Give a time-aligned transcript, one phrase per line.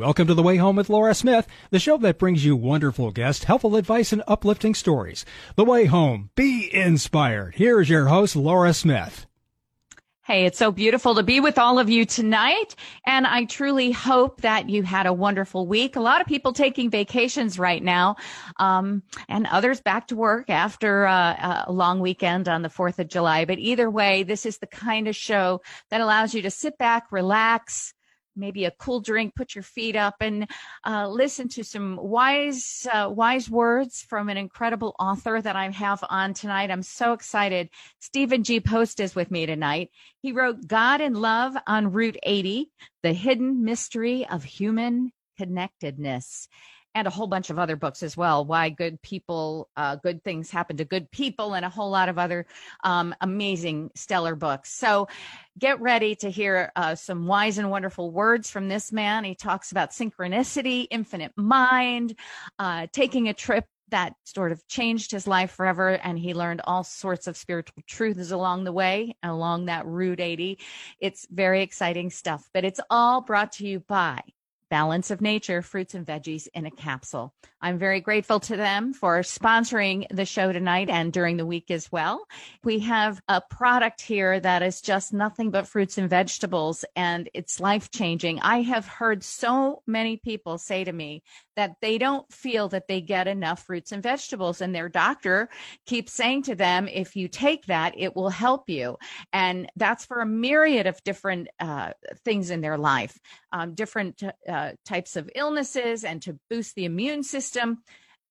[0.00, 3.44] Welcome to The Way Home with Laura Smith, the show that brings you wonderful guests,
[3.44, 5.26] helpful advice, and uplifting stories.
[5.56, 6.30] The Way Home.
[6.34, 7.56] Be inspired.
[7.56, 9.26] Here is your host, Laura Smith.
[10.24, 12.76] Hey, it's so beautiful to be with all of you tonight.
[13.04, 15.96] And I truly hope that you had a wonderful week.
[15.96, 18.16] A lot of people taking vacations right now,
[18.58, 23.08] um, and others back to work after uh, a long weekend on the 4th of
[23.08, 23.44] July.
[23.44, 25.60] But either way, this is the kind of show
[25.90, 27.92] that allows you to sit back, relax,
[28.40, 30.50] maybe a cool drink, put your feet up, and
[30.86, 36.02] uh, listen to some wise, uh, wise words from an incredible author that I have
[36.08, 36.70] on tonight.
[36.70, 37.68] I'm so excited.
[38.00, 38.60] Stephen G.
[38.60, 39.90] Post is with me tonight.
[40.22, 42.70] He wrote God and Love on Route 80,
[43.02, 46.48] The Hidden Mystery of Human Connectedness
[46.94, 48.44] and a whole bunch of other books as well.
[48.44, 52.18] Why good people, uh, good things happen to good people, and a whole lot of
[52.18, 52.46] other
[52.84, 54.72] um, amazing, stellar books.
[54.72, 55.08] So
[55.58, 59.24] get ready to hear uh, some wise and wonderful words from this man.
[59.24, 62.16] He talks about synchronicity, infinite mind,
[62.58, 66.84] uh, taking a trip that sort of changed his life forever and he learned all
[66.84, 70.58] sorts of spiritual truths along the way along that route 80
[71.00, 74.20] it's very exciting stuff but it's all brought to you by
[74.70, 77.34] Balance of Nature fruits and veggies in a capsule.
[77.60, 81.92] I'm very grateful to them for sponsoring the show tonight and during the week as
[81.92, 82.26] well.
[82.64, 87.60] We have a product here that is just nothing but fruits and vegetables and it's
[87.60, 88.40] life changing.
[88.40, 91.22] I have heard so many people say to me
[91.60, 95.50] that they don't feel that they get enough fruits and vegetables and their doctor
[95.84, 98.96] keeps saying to them, if you take that, it will help you.
[99.34, 101.92] And that's for a myriad of different uh,
[102.24, 103.18] things in their life,
[103.52, 107.82] um, different uh, types of illnesses and to boost the immune system.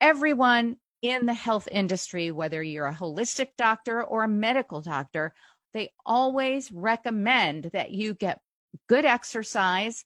[0.02, 5.36] Everyone in the health industry, whether you're a holistic doctor or a medical doctor,
[5.76, 8.42] they always recommend that you get
[8.88, 10.04] good exercise,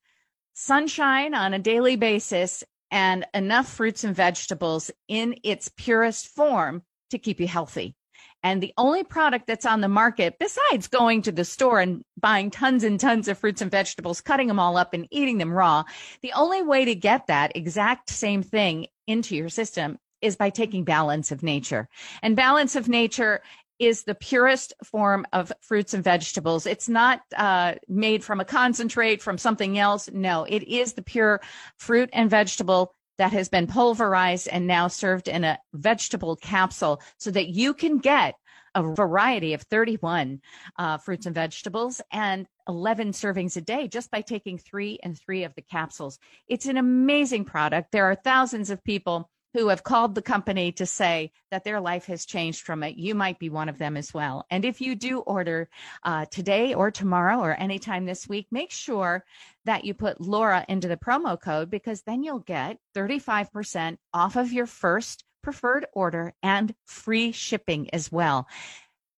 [0.55, 7.17] sunshine on a daily basis, and enough fruits and vegetables in its purest form to
[7.17, 7.95] keep you healthy.
[8.43, 12.51] And the only product that's on the market, besides going to the store and buying
[12.51, 15.85] tons and tons of fruits and vegetables, cutting them all up and eating them raw,
[16.21, 20.83] the only way to get that exact same thing into your system is by taking
[20.83, 21.89] balance of nature.
[22.21, 23.41] And balance of nature
[23.79, 26.65] is the purest form of fruits and vegetables.
[26.65, 30.09] It's not uh, made from a concentrate from something else.
[30.11, 31.41] No, it is the pure
[31.77, 37.31] fruit and vegetable that has been pulverized and now served in a vegetable capsule so
[37.31, 38.35] that you can get
[38.75, 40.41] a variety of 31
[40.77, 45.43] uh, fruits and vegetables and 11 servings a day just by taking three and three
[45.43, 46.17] of the capsules.
[46.47, 47.91] It's an amazing product.
[47.91, 52.07] There are thousands of people who have called the company to say that their life
[52.07, 52.97] has changed from it.
[52.97, 54.45] You might be one of them as well.
[54.49, 55.69] And if you do order
[56.03, 59.23] uh, today or tomorrow or anytime this week, make sure
[59.65, 64.51] that you put Laura into the promo code because then you'll get 35% off of
[64.51, 68.47] your first preferred order and free shipping as well.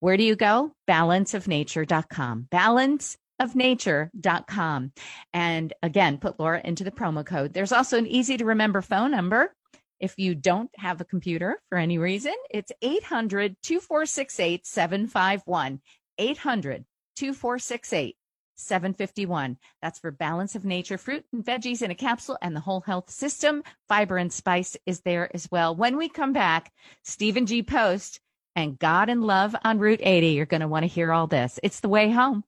[0.01, 0.73] Where do you go?
[0.89, 2.49] Balanceofnature.com.
[2.51, 4.91] Balanceofnature.com.
[5.33, 7.53] And again, put Laura into the promo code.
[7.53, 9.53] There's also an easy to remember phone number
[9.99, 15.81] if you don't have a computer for any reason, it's 800 2468 751.
[16.17, 16.85] 800
[17.15, 18.15] 2468
[18.55, 19.57] 751.
[19.81, 23.09] That's for Balance of Nature fruit and veggies in a capsule and the whole health
[23.09, 23.63] system.
[23.87, 25.75] Fiber and spice is there as well.
[25.75, 26.71] When we come back,
[27.03, 27.63] Stephen G.
[27.63, 28.19] Post
[28.55, 30.27] and God and Love on Route 80.
[30.27, 31.59] You're going to want to hear all this.
[31.63, 32.43] It's the way home.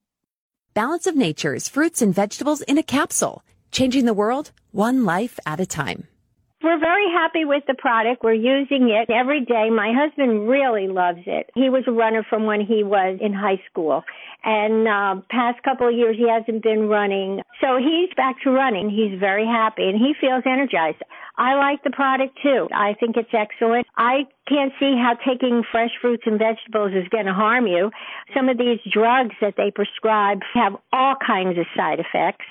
[0.74, 5.60] Balance of Nature's fruits and vegetables in a capsule, changing the world one life at
[5.60, 6.06] a time.
[6.60, 8.24] We're very happy with the product.
[8.24, 9.70] We're using it every day.
[9.70, 11.50] My husband really loves it.
[11.54, 14.02] He was a runner from when he was in high school.
[14.42, 17.42] And uh, past couple of years he hasn't been running.
[17.60, 18.90] So he's back to running.
[18.90, 20.98] He's very happy and he feels energized.
[21.36, 22.66] I like the product too.
[22.74, 23.86] I think it's excellent.
[23.96, 27.92] I can't see how taking fresh fruits and vegetables is going to harm you.
[28.34, 32.44] Some of these drugs that they prescribe have all kinds of side effects.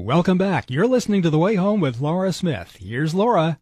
[0.00, 0.70] Welcome back.
[0.70, 2.78] You're listening to The Way Home with Laura Smith.
[2.80, 3.60] Here's Laura.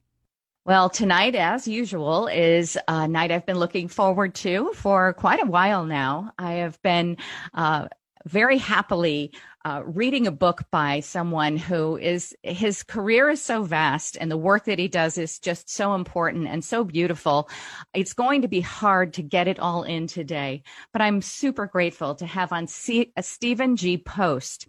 [0.64, 5.46] Well, tonight, as usual, is a night I've been looking forward to for quite a
[5.46, 6.32] while now.
[6.38, 7.16] I have been
[7.54, 7.88] uh,
[8.24, 9.32] very happily
[9.64, 14.36] uh, reading a book by someone who is his career is so vast and the
[14.36, 17.50] work that he does is just so important and so beautiful.
[17.94, 20.62] It's going to be hard to get it all in today,
[20.92, 23.98] but I'm super grateful to have on C- uh, Stephen G.
[23.98, 24.68] Post.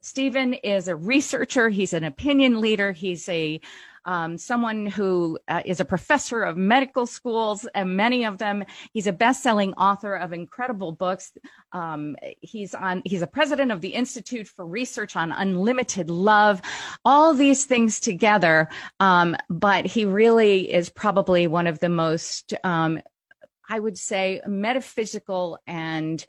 [0.00, 1.68] Stephen is a researcher.
[1.68, 2.92] He's an opinion leader.
[2.92, 3.60] He's a
[4.04, 8.64] um, someone who uh, is a professor of medical schools, and many of them.
[8.94, 11.32] He's a best-selling author of incredible books.
[11.72, 13.02] Um, he's on.
[13.04, 16.62] He's a president of the Institute for Research on Unlimited Love.
[17.04, 18.68] All these things together,
[18.98, 23.02] um, but he really is probably one of the most um,
[23.68, 26.24] I would say metaphysical and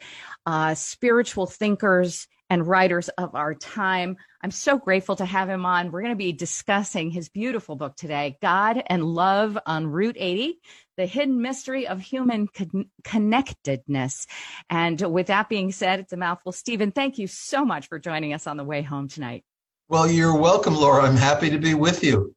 [0.46, 4.18] uh, spiritual thinkers and writers of our time.
[4.42, 5.92] I'm so grateful to have him on.
[5.92, 10.60] We're going to be discussing his beautiful book today, God and Love on Route 80,
[10.98, 14.26] the hidden mystery of human con- connectedness.
[14.70, 16.52] And with that being said, it's a mouthful.
[16.52, 19.44] Stephen, thank you so much for joining us on the way home tonight.
[19.88, 21.04] Well, you're welcome, Laura.
[21.04, 22.36] I'm happy to be with you.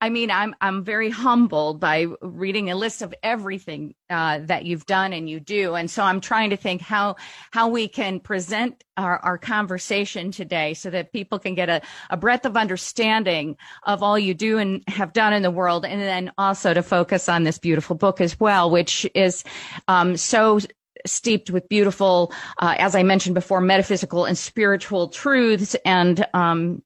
[0.00, 4.86] I mean, I'm I'm very humbled by reading a list of everything uh, that you've
[4.86, 7.16] done and you do, and so I'm trying to think how
[7.50, 12.16] how we can present our, our conversation today so that people can get a, a
[12.16, 16.32] breadth of understanding of all you do and have done in the world, and then
[16.38, 19.42] also to focus on this beautiful book as well, which is
[19.88, 20.60] um, so
[21.06, 26.82] steeped with beautiful, uh, as I mentioned before, metaphysical and spiritual truths and um,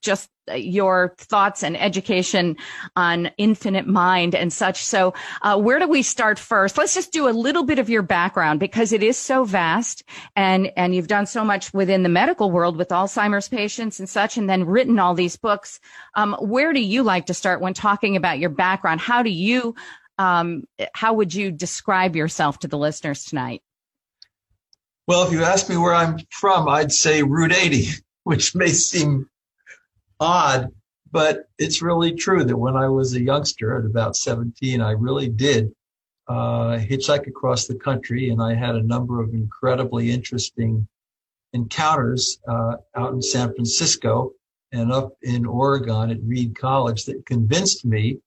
[0.00, 2.56] just your thoughts and education
[2.94, 4.84] on infinite mind and such.
[4.84, 6.78] So, uh, where do we start first?
[6.78, 10.04] Let's just do a little bit of your background because it is so vast,
[10.36, 14.36] and and you've done so much within the medical world with Alzheimer's patients and such,
[14.36, 15.80] and then written all these books.
[16.14, 19.00] Um, where do you like to start when talking about your background?
[19.00, 19.74] How do you,
[20.18, 20.64] um,
[20.94, 23.62] how would you describe yourself to the listeners tonight?
[25.06, 27.88] Well, if you ask me where I'm from, I'd say Route 80,
[28.24, 29.28] which may seem
[30.20, 30.72] odd,
[31.10, 35.28] but it's really true that when I was a youngster at about 17, I really
[35.28, 35.72] did
[36.28, 40.88] uh, hitchhike across the country, and I had a number of incredibly interesting
[41.52, 44.32] encounters uh, out in San Francisco
[44.72, 48.18] and up in Oregon at Reed College that convinced me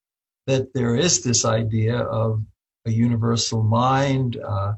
[0.47, 2.43] that there is this idea of
[2.85, 4.73] a universal mind uh,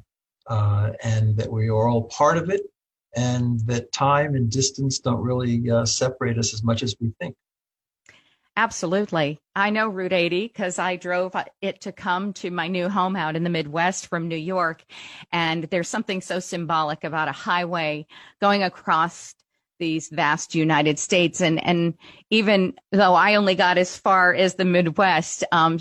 [0.48, 2.62] uh and that we are all part of it
[3.16, 7.36] and that time and distance don't really uh, separate us as much as we think.
[8.58, 9.40] Absolutely.
[9.56, 13.38] I know Route 80 because I drove it to come to my new home out
[13.38, 14.84] in the Midwest from New York.
[15.32, 18.06] And there's something so symbolic about a highway
[18.42, 19.36] going across
[19.82, 21.42] these vast United States.
[21.42, 21.96] And, and
[22.30, 25.80] even though I only got as far as the Midwest, um,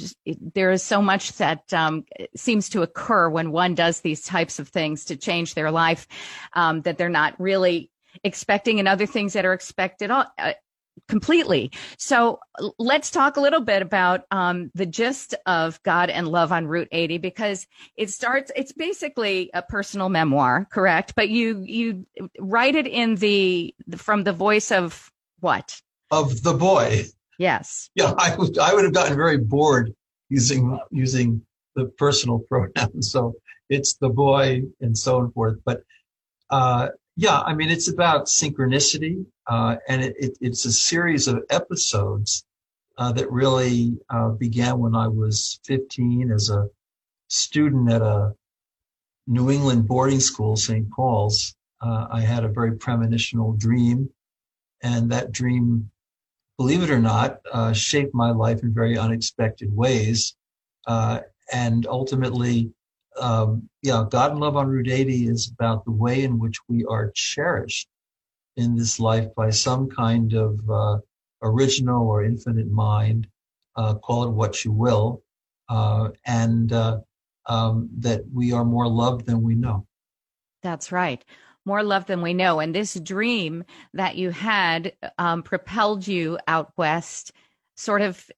[0.54, 4.68] there is so much that um, seems to occur when one does these types of
[4.68, 6.08] things to change their life
[6.54, 7.90] um, that they're not really
[8.24, 10.24] expecting and other things that are expected uh,
[11.10, 11.72] completely.
[11.98, 12.38] So
[12.78, 16.88] let's talk a little bit about um, the gist of God and Love on Route
[16.92, 17.66] 80 because
[17.96, 18.50] it starts.
[18.56, 21.14] It's basically a personal memoir, correct?
[21.14, 22.06] But you you
[22.38, 25.10] write it in the from the voice of
[25.40, 25.80] what?
[26.10, 27.04] Of the boy.
[27.38, 27.90] Yes.
[27.94, 29.92] Yeah, I would I would have gotten very bored
[30.28, 31.42] using using
[31.74, 33.10] the personal pronouns.
[33.10, 33.34] So
[33.68, 35.58] it's the boy and so forth.
[35.64, 35.82] But
[36.50, 41.42] uh, yeah, I mean, it's about synchronicity, uh, and it, it, it's a series of
[41.50, 42.44] episodes
[42.98, 46.68] uh, that really uh, began when I was 15 as a
[47.28, 48.34] student at a
[49.26, 50.90] New England boarding school, St.
[50.90, 51.54] Paul's.
[51.80, 54.10] Uh, I had a very premonitional dream,
[54.82, 55.90] and that dream,
[56.58, 60.36] believe it or not, uh, shaped my life in very unexpected ways,
[60.86, 61.20] uh,
[61.52, 62.72] and ultimately
[63.18, 66.84] um, yeah, God and Love on Route 80 is about the way in which we
[66.84, 67.88] are cherished
[68.56, 70.98] in this life by some kind of uh,
[71.42, 73.26] original or infinite mind,
[73.76, 75.22] uh, call it what you will,
[75.68, 76.98] uh, and uh,
[77.46, 79.86] um, that we are more loved than we know.
[80.62, 81.24] That's right.
[81.64, 82.60] More love than we know.
[82.60, 83.64] And this dream
[83.94, 87.32] that you had um, propelled you out west,
[87.76, 88.28] sort of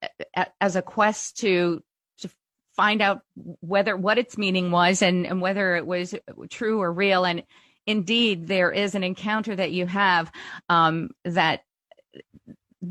[0.61, 1.83] as a quest to
[2.77, 3.21] find out
[3.61, 6.15] whether what its meaning was and, and whether it was
[6.51, 7.25] true or real.
[7.25, 7.43] And
[7.87, 10.31] indeed, there is an encounter that you have
[10.69, 11.65] um, that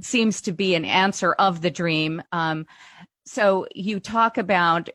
[0.01, 2.21] seems to be an answer of the dream.
[2.31, 2.65] Um,
[3.25, 4.89] so you talk about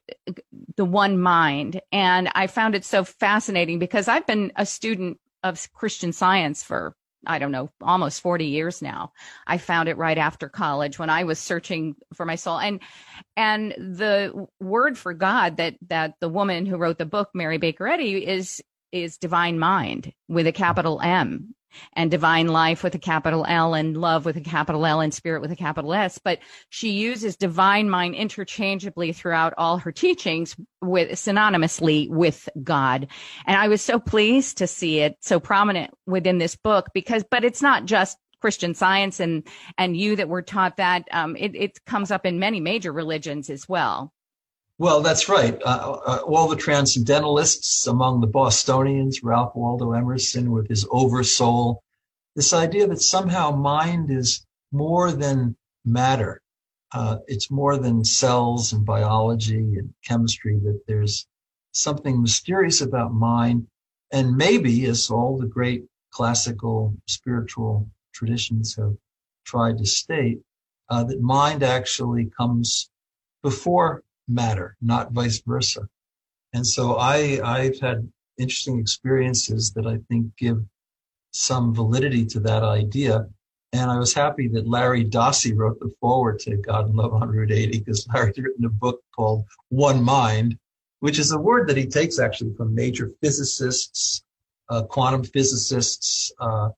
[0.77, 5.73] the one mind, and I found it so fascinating because I've been a student of
[5.73, 6.95] Christian science for
[7.27, 9.13] I don't know, almost 40 years now.
[9.47, 12.59] I found it right after college when I was searching for my soul.
[12.59, 12.81] And
[13.37, 17.87] and the word for God that that the woman who wrote the book, Mary Baker
[17.87, 21.55] Eddy, is is divine mind with a capital M.
[21.93, 25.41] and divine life with a capital L and love with a capital L and spirit
[25.41, 26.19] with a capital S.
[26.19, 33.09] But she uses divine mind interchangeably throughout all her teachings with synonymously with God.
[33.47, 37.45] And I was so pleased to see it so prominent within this book because, but
[37.45, 39.47] it's not just Christian science and
[39.79, 41.09] and you that were taught that.
[41.11, 44.13] Um, it, it comes up in many major religions as well.
[44.79, 45.59] Well, that's right.
[45.65, 51.83] Uh, uh, all the transcendentalists among the Bostonians, Ralph Waldo Emerson with his oversoul,
[52.35, 55.57] this idea that somehow mind is more than
[55.87, 56.43] matter.
[56.93, 61.27] Uh, it's more than cells and biology and chemistry, that there's
[61.73, 63.67] something mysterious about mind.
[64.13, 68.95] And maybe, as all the great classical spiritual traditions have
[69.45, 70.41] tried to state,
[70.91, 72.91] uh, that mind actually comes
[73.43, 75.89] before matter, not vice versa.
[76.53, 80.63] And so I, I've had interesting experiences that I think give
[81.31, 83.27] some validity to that idea.
[83.73, 87.29] And I was happy that Larry Dossey wrote the foreword to God and Love on
[87.29, 90.59] Route 80 because Larry's written a book called One Mind,
[91.01, 94.23] which is a word that he takes actually from major physicists,
[94.71, 96.71] uh, quantum physicists, uh,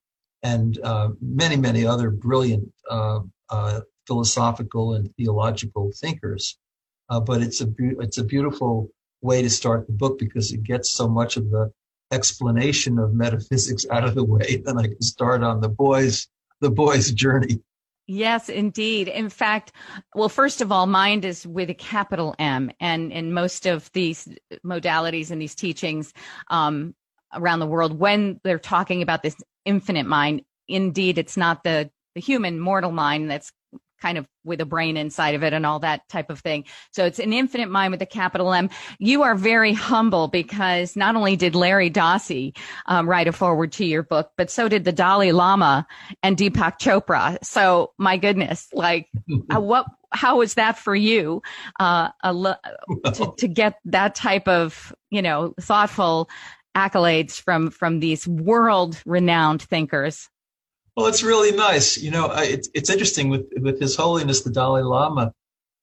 [0.43, 6.59] and uh, many, many other brilliant uh, uh, philosophical and theological thinkers.
[7.09, 10.63] Uh, but it's a be- it's a beautiful way to start the book because it
[10.63, 11.73] gets so much of the
[12.13, 14.63] explanation of metaphysics out of the way.
[14.65, 16.27] Then I can start on the boys
[16.61, 17.61] the boys' journey.
[18.07, 19.07] Yes, indeed.
[19.09, 19.73] In fact,
[20.15, 24.27] well, first of all, mind is with a capital M, and in most of these
[24.65, 26.15] modalities and these teachings
[26.49, 26.95] um,
[27.35, 29.37] around the world, when they're talking about this
[29.67, 33.53] infinite mind, indeed, it's not the the human mortal mind that's
[34.01, 36.65] kind of with a brain inside of it and all that type of thing.
[36.93, 38.71] So it's an infinite mind with a capital M.
[38.99, 43.85] You are very humble because not only did Larry Dossey um, write a forward to
[43.85, 45.87] your book, but so did the Dalai Lama
[46.23, 47.39] and Deepak Chopra.
[47.45, 49.09] So my goodness, like
[49.55, 51.43] uh, what, how was that for you,
[51.79, 56.31] uh, to, to get that type of, you know, thoughtful
[56.75, 60.29] accolades from, from these world renowned thinkers?
[60.99, 61.97] Well, it's really nice.
[61.97, 65.33] You know, it's, it's interesting with, with His Holiness the Dalai Lama.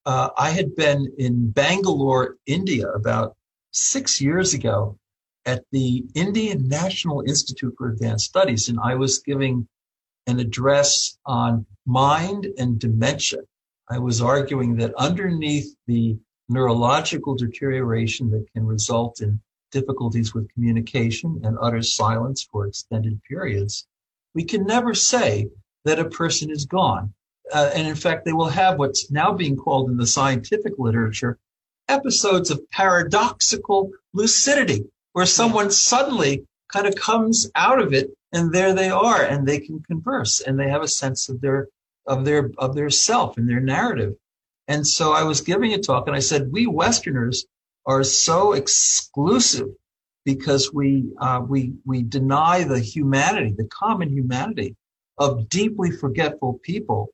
[0.05, 3.33] Uh, I had been in Bangalore, India, about
[3.71, 4.97] six years ago
[5.45, 9.65] at the Indian National Institute for Advanced Studies, and I was giving
[10.27, 13.39] an address on mind and dementia.
[13.89, 16.17] I was arguing that underneath the
[16.49, 19.39] neurological deterioration that can result in
[19.71, 23.87] difficulties with communication and utter silence for extended periods,
[24.35, 25.49] we can never say
[25.85, 27.13] that a person is gone.
[27.51, 31.39] Uh, and in fact, they will have what's now being called in the scientific literature
[31.87, 38.73] episodes of paradoxical lucidity, where someone suddenly kind of comes out of it and there
[38.73, 41.67] they are and they can converse and they have a sense of their
[42.07, 44.15] of their of their self and their narrative.
[44.67, 47.45] And so I was giving a talk and I said, we Westerners
[47.85, 49.69] are so exclusive
[50.25, 54.75] because we uh, we we deny the humanity, the common humanity
[55.17, 57.09] of deeply forgetful people,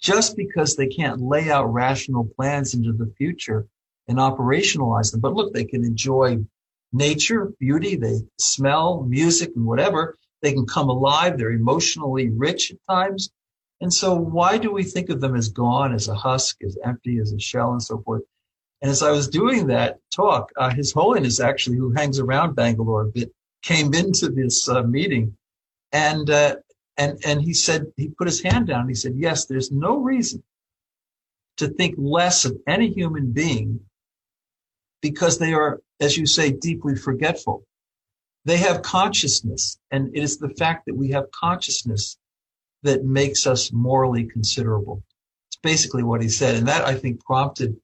[0.00, 3.66] just because they can't lay out rational plans into the future
[4.08, 5.20] and operationalize them.
[5.20, 6.38] But look, they can enjoy
[6.92, 10.16] nature, beauty, they smell music and whatever.
[10.40, 11.36] They can come alive.
[11.36, 13.30] They're emotionally rich at times.
[13.80, 17.18] And so why do we think of them as gone, as a husk, as empty,
[17.18, 18.22] as a shell and so forth?
[18.80, 23.02] And as I was doing that talk, uh, His Holiness actually, who hangs around Bangalore
[23.02, 23.32] a bit,
[23.62, 25.36] came into this uh, meeting,
[25.92, 26.56] and uh,
[26.96, 28.82] and and he said he put his hand down.
[28.82, 30.42] And he said, "Yes, there's no reason
[31.56, 33.80] to think less of any human being
[35.02, 37.64] because they are, as you say, deeply forgetful.
[38.44, 42.16] They have consciousness, and it is the fact that we have consciousness
[42.84, 45.02] that makes us morally considerable."
[45.48, 47.76] It's basically what he said, and that I think prompted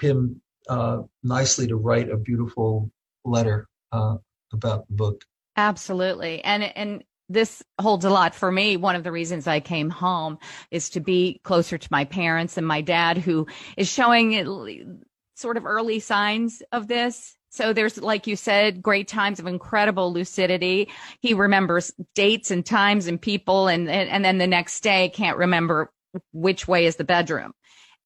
[0.00, 2.90] him uh, nicely to write a beautiful
[3.24, 4.16] letter uh,
[4.52, 5.24] about the book.
[5.56, 8.76] Absolutely, and and this holds a lot for me.
[8.76, 10.38] One of the reasons I came home
[10.70, 15.02] is to be closer to my parents and my dad, who is showing
[15.34, 17.36] sort of early signs of this.
[17.50, 20.88] So there's, like you said, great times of incredible lucidity.
[21.20, 25.38] He remembers dates and times and people, and and, and then the next day can't
[25.38, 25.90] remember
[26.32, 27.52] which way is the bedroom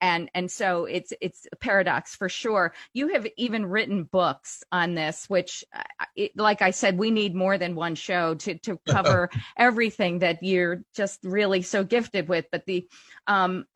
[0.01, 2.75] and and so it's it's a paradox for sure.
[2.93, 7.35] You have even written books on this which uh, it, like i said we need
[7.35, 12.47] more than one show to to cover everything that you're just really so gifted with.
[12.51, 12.87] But the
[13.27, 13.67] um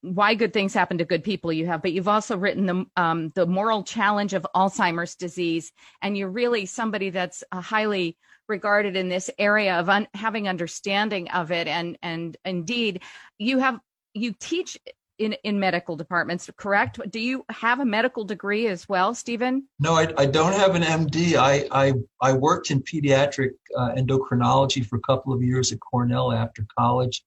[0.00, 1.82] why good things happen to good people you have.
[1.82, 5.72] But you've also written the um, the moral challenge of alzheimer's disease.
[6.02, 8.16] And you're really somebody that's uh, highly
[8.48, 11.66] regarded in this area of un- having understanding of it.
[11.66, 13.02] And and indeed
[13.38, 13.80] you have
[14.14, 14.78] you teach
[15.18, 19.94] in in medical departments correct do you have a medical degree as well stephen no
[19.94, 24.96] i, I don't have an md I, I i worked in pediatric uh, endocrinology for
[24.96, 27.24] a couple of years at cornell after college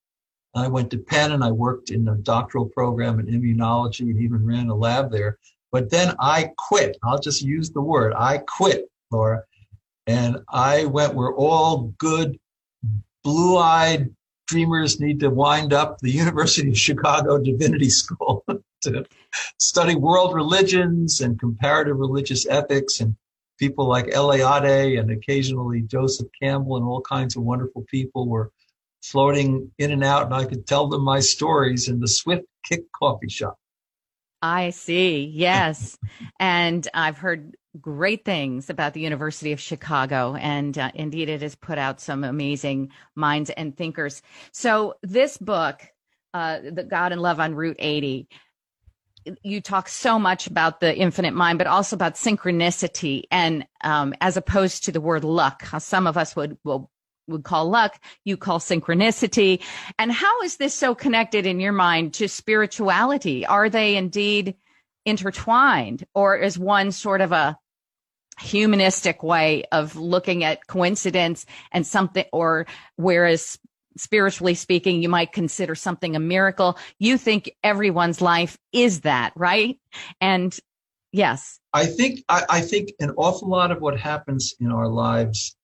[0.57, 4.45] I went to Penn and I worked in a doctoral program in immunology and even
[4.45, 5.37] ran a lab there.
[5.71, 6.97] But then I quit.
[7.03, 8.13] I'll just use the word.
[8.15, 9.43] I quit, Laura.
[10.07, 12.39] And I went where all good,
[13.23, 14.09] blue eyed
[14.47, 18.43] dreamers need to wind up the University of Chicago Divinity School
[18.81, 19.05] to
[19.59, 23.15] study world religions and comparative religious ethics and
[23.59, 28.51] people like Eliade and occasionally Joseph Campbell and all kinds of wonderful people were
[29.03, 32.91] floating in and out, and I could tell them my stories in the Swift Kick
[32.91, 33.57] Coffee Shop.
[34.41, 35.31] I see.
[35.33, 35.97] Yes.
[36.39, 40.35] and I've heard great things about the University of Chicago.
[40.35, 44.21] And uh, indeed, it has put out some amazing minds and thinkers.
[44.51, 45.81] So, this book,
[46.33, 48.27] uh, The God and Love on Route 80,
[49.43, 54.37] you talk so much about the infinite mind, but also about synchronicity and um, as
[54.37, 56.89] opposed to the word luck, how some of us would will
[57.27, 59.61] would call luck, you call synchronicity.
[59.99, 63.45] And how is this so connected in your mind to spirituality?
[63.45, 64.55] Are they indeed
[65.05, 67.57] intertwined or is one sort of a
[68.39, 73.57] humanistic way of looking at coincidence and something or whereas
[73.97, 79.79] spiritually speaking you might consider something a miracle you think everyone's life is that right
[80.21, 80.59] and
[81.11, 85.55] yes i think I, I think an awful lot of what happens in our lives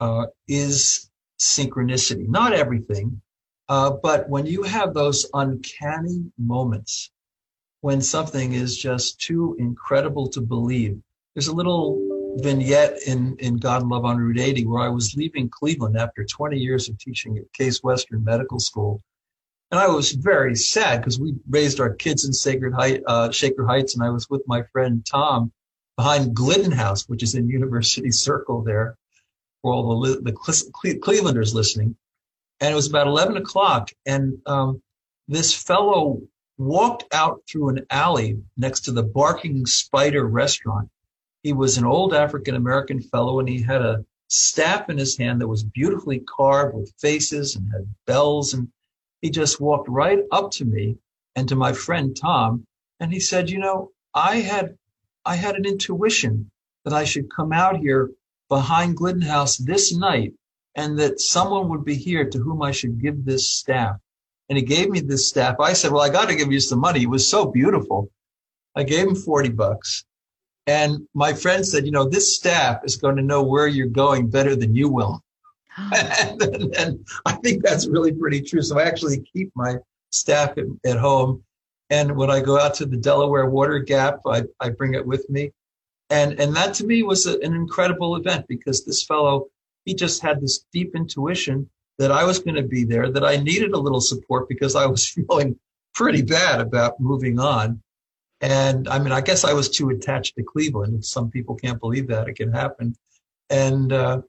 [0.00, 2.28] uh, is synchronicity.
[2.28, 3.20] Not everything,
[3.68, 7.10] uh, but when you have those uncanny moments
[7.80, 10.98] when something is just too incredible to believe.
[11.34, 12.00] There's a little
[12.36, 16.24] vignette in, in God and Love on Route 80 where I was leaving Cleveland after
[16.24, 19.02] 20 years of teaching at Case Western Medical School.
[19.70, 23.66] And I was very sad because we raised our kids in Sacred Height, uh, Shaker
[23.66, 25.52] Heights, and I was with my friend Tom
[25.96, 28.96] behind Glidden House, which is in University Circle there
[29.62, 31.96] for all the, the Clevelanders listening.
[32.60, 33.90] And it was about 11 o'clock.
[34.06, 34.82] And um,
[35.26, 36.22] this fellow
[36.56, 40.88] walked out through an alley next to the Barking Spider restaurant.
[41.44, 45.42] He was an old African American fellow and he had a staff in his hand
[45.42, 48.54] that was beautifully carved with faces and had bells.
[48.54, 48.68] And
[49.20, 50.96] he just walked right up to me
[51.36, 52.64] and to my friend Tom.
[52.98, 54.78] And he said, you know, I had,
[55.26, 56.50] I had an intuition
[56.86, 58.10] that I should come out here
[58.48, 60.32] behind Glidden House this night
[60.74, 63.96] and that someone would be here to whom I should give this staff.
[64.48, 65.60] And he gave me this staff.
[65.60, 67.02] I said, well, I got to give you some money.
[67.02, 68.10] It was so beautiful.
[68.74, 70.06] I gave him 40 bucks.
[70.66, 74.30] And my friend said, you know, this staff is going to know where you're going
[74.30, 75.22] better than you will.
[75.76, 78.62] and, and, and, I think that's really pretty true.
[78.62, 79.76] So I actually keep my
[80.10, 81.42] staff at, at home.
[81.90, 85.28] And when I go out to the Delaware Water Gap, I, I bring it with
[85.28, 85.52] me.
[86.10, 89.46] And, and that to me was a, an incredible event because this fellow,
[89.84, 93.36] he just had this deep intuition that I was going to be there, that I
[93.36, 95.58] needed a little support because I was feeling
[95.94, 97.82] pretty bad about moving on.
[98.40, 101.04] And I mean, I guess I was too attached to Cleveland.
[101.04, 102.94] Some people can't believe that it can happen.
[103.50, 104.22] And, uh,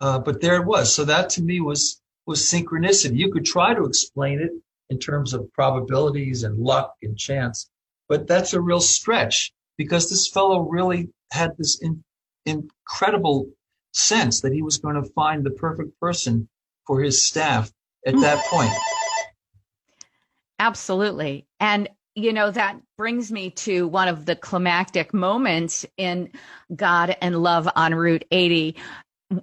[0.00, 0.94] uh, but there it was.
[0.94, 3.16] So that to me was, was synchronicity.
[3.16, 4.50] You could try to explain it
[4.88, 7.70] in terms of probabilities and luck and chance,
[8.08, 12.02] but that's a real stretch because this fellow really had this in,
[12.44, 13.46] incredible
[13.92, 16.48] sense that he was going to find the perfect person
[16.86, 17.70] for his staff
[18.06, 18.72] at that point.
[20.58, 21.46] Absolutely.
[21.58, 21.88] And
[22.22, 26.30] you know, that brings me to one of the climactic moments in
[26.74, 28.76] God and Love on Route 80,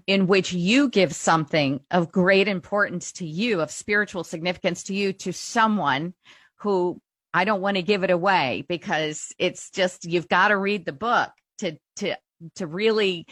[0.05, 5.13] in which you give something of great importance to you, of spiritual significance to you,
[5.13, 6.13] to someone
[6.57, 6.99] who
[7.33, 10.93] I don't want to give it away because it's just, you've got to read the
[10.93, 12.15] book to to
[12.55, 13.25] to really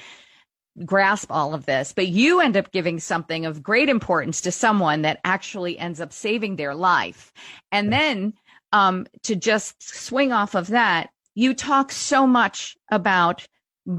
[0.83, 1.93] grasp all of this.
[1.93, 6.11] But you end up giving something of great importance to someone that actually ends up
[6.11, 7.31] saving their life.
[7.71, 8.33] And then
[8.75, 13.47] um, to just swing off of that you talk so much about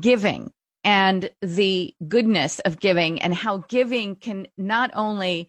[0.01, 0.51] giving
[0.85, 5.49] and the goodness of giving and how giving can not only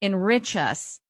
[0.00, 1.00] enrich us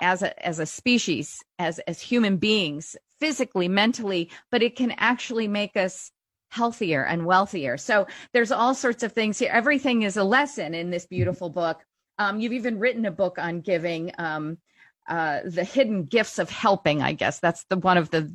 [0.00, 5.48] as a as a species as as human beings physically mentally but it can actually
[5.48, 6.12] make us
[6.50, 7.76] healthier and wealthier.
[7.76, 9.50] So there's all sorts of things here.
[9.52, 11.82] Everything is a lesson in this beautiful book.
[12.18, 14.12] Um, you've even written a book on giving.
[14.18, 14.58] Um,
[15.08, 17.02] uh, the hidden gifts of helping.
[17.02, 18.34] I guess that's the one of the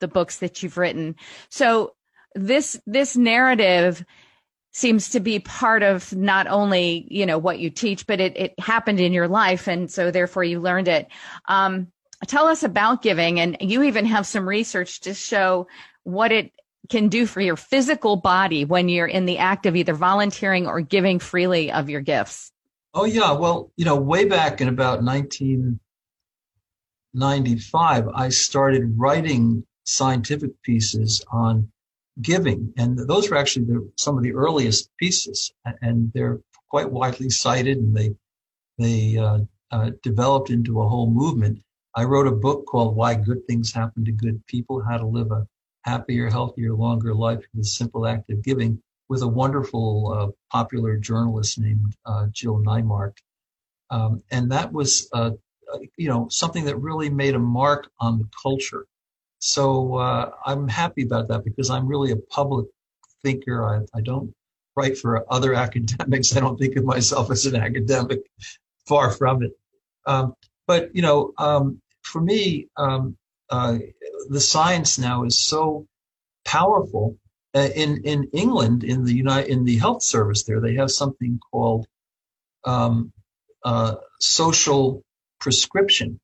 [0.00, 1.16] the books that you've written.
[1.50, 1.94] So
[2.34, 4.04] this this narrative
[4.72, 8.58] seems to be part of not only you know what you teach, but it it
[8.58, 11.08] happened in your life, and so therefore you learned it.
[11.48, 11.88] Um,
[12.26, 15.66] tell us about giving, and you even have some research to show
[16.04, 16.52] what it
[16.88, 20.80] can do for your physical body when you're in the act of either volunteering or
[20.80, 22.52] giving freely of your gifts.
[22.92, 25.02] Oh yeah, well, you know, way back in about
[27.12, 31.70] 1995, I started writing scientific pieces on
[32.22, 37.30] giving, and those were actually the, some of the earliest pieces, and they're quite widely
[37.30, 38.14] cited, and they
[38.78, 41.60] they uh, uh, developed into a whole movement.
[41.94, 45.32] I wrote a book called "Why Good Things Happen to Good People: How to Live
[45.32, 45.46] a
[45.84, 51.58] Happier, Healthier, Longer Life with Simple Act of Giving." with a wonderful uh, popular journalist
[51.58, 53.16] named uh, Jill Neimark.
[53.90, 55.32] Um, and that was, uh,
[55.96, 58.86] you know, something that really made a mark on the culture.
[59.38, 62.66] So uh, I'm happy about that because I'm really a public
[63.22, 63.64] thinker.
[63.64, 64.34] I, I don't
[64.76, 66.36] write for other academics.
[66.36, 68.20] I don't think of myself as an academic,
[68.86, 69.52] far from it.
[70.06, 70.34] Um,
[70.66, 73.16] but, you know, um, for me, um,
[73.50, 73.78] uh,
[74.28, 75.86] the science now is so
[76.44, 77.16] powerful
[77.54, 81.40] uh, in in England, in the United, in the health service there, they have something
[81.50, 81.86] called
[82.64, 83.12] um,
[83.64, 85.02] uh, social
[85.40, 86.20] prescription,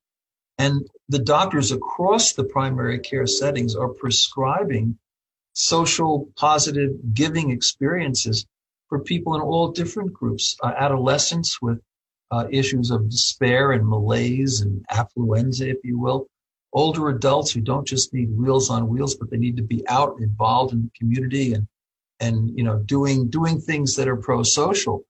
[0.57, 4.97] and the doctors across the primary care settings are prescribing
[5.53, 8.45] social positive giving experiences
[8.89, 11.79] for people in all different groups, uh, adolescents with
[12.31, 16.27] uh, issues of despair and malaise and affluenza, if you will,
[16.73, 20.19] older adults who don't just need Meals on Wheels, but they need to be out
[20.19, 21.67] involved in the community and
[22.19, 25.03] and you know doing doing things that are pro-social.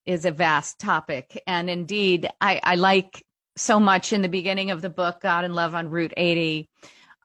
[0.06, 3.24] is a vast topic, and indeed, I, I like
[3.56, 6.70] so much in the beginning of the book, God and Love on Route 80,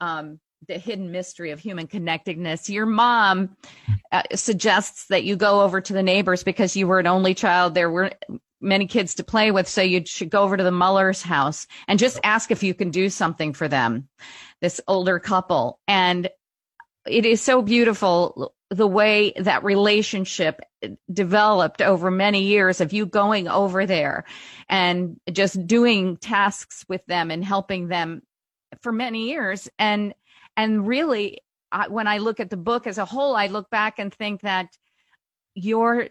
[0.01, 2.70] um, the hidden mystery of human connectedness.
[2.70, 3.57] Your mom
[4.11, 7.75] uh, suggests that you go over to the neighbors because you were an only child.
[7.75, 8.14] There weren't
[8.61, 11.98] many kids to play with, so you should go over to the Muller's house and
[11.98, 14.09] just ask if you can do something for them,
[14.61, 15.81] this older couple.
[15.88, 16.29] And
[17.07, 20.61] it is so beautiful the way that relationship
[21.12, 24.25] developed over many years of you going over there
[24.68, 28.22] and just doing tasks with them and helping them
[28.81, 30.14] for many years and
[30.57, 31.38] and really
[31.71, 34.43] I, when i look at the book as a whole i look back and think
[34.43, 34.69] that
[35.55, 36.09] your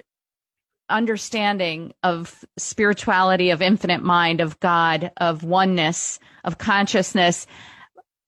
[0.89, 7.47] understanding of spirituality of infinite mind of god of oneness of consciousness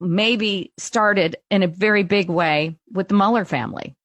[0.04, 3.96] maybe started in a very big way with the muller family.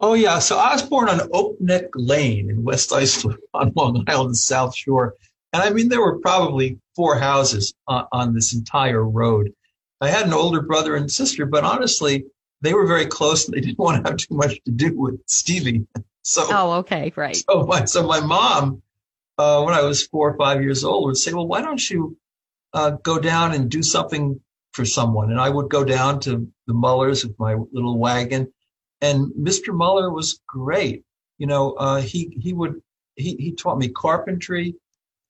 [0.00, 4.04] Oh yeah, so I was born on Oak Neck Lane in West Islip on Long
[4.06, 5.14] Island South Shore,
[5.52, 9.52] and I mean there were probably four houses on, on this entire road.
[10.00, 12.24] I had an older brother and sister, but honestly,
[12.62, 15.20] they were very close and they didn't want to have too much to do with
[15.26, 15.86] Stevie.
[16.22, 17.34] So oh, okay, right.
[17.34, 18.82] So my so my mom,
[19.38, 22.18] uh, when I was four or five years old, would say, "Well, why don't you
[22.74, 24.38] uh, go down and do something
[24.74, 28.52] for someone?" And I would go down to the Mullers with my little wagon
[29.00, 29.74] and Mr.
[29.74, 31.04] Muller was great.
[31.38, 32.80] You know, uh, he he would
[33.16, 34.74] he he taught me carpentry.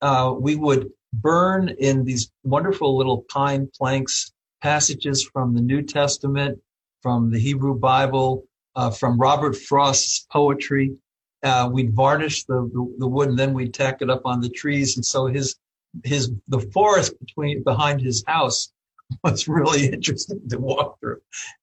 [0.01, 6.59] Uh, we would burn in these wonderful little pine planks passages from the New Testament,
[7.03, 8.45] from the Hebrew Bible,
[8.77, 10.97] uh, from Robert Frost's poetry.
[11.43, 14.51] Uh, we'd varnish the, the, the wood and then we'd tack it up on the
[14.51, 14.97] trees.
[14.97, 15.57] And so his
[16.05, 18.73] his the forest between behind his house
[19.25, 21.21] was really interesting to walk through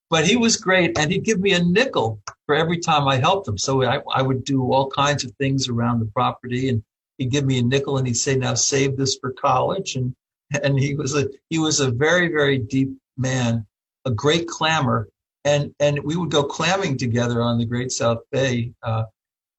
[0.10, 3.48] but he was great and he'd give me a nickel for every time I helped
[3.48, 3.58] him.
[3.58, 6.84] So I, I would do all kinds of things around the property and
[7.18, 9.96] he'd give me a nickel and he'd say, now save this for college.
[9.96, 10.16] And,
[10.64, 13.66] and he was a, he was a very, very deep man,
[14.06, 15.10] a great clammer.
[15.46, 18.74] And, and we would go clamming together on the Great South Bay.
[18.84, 19.06] Uh,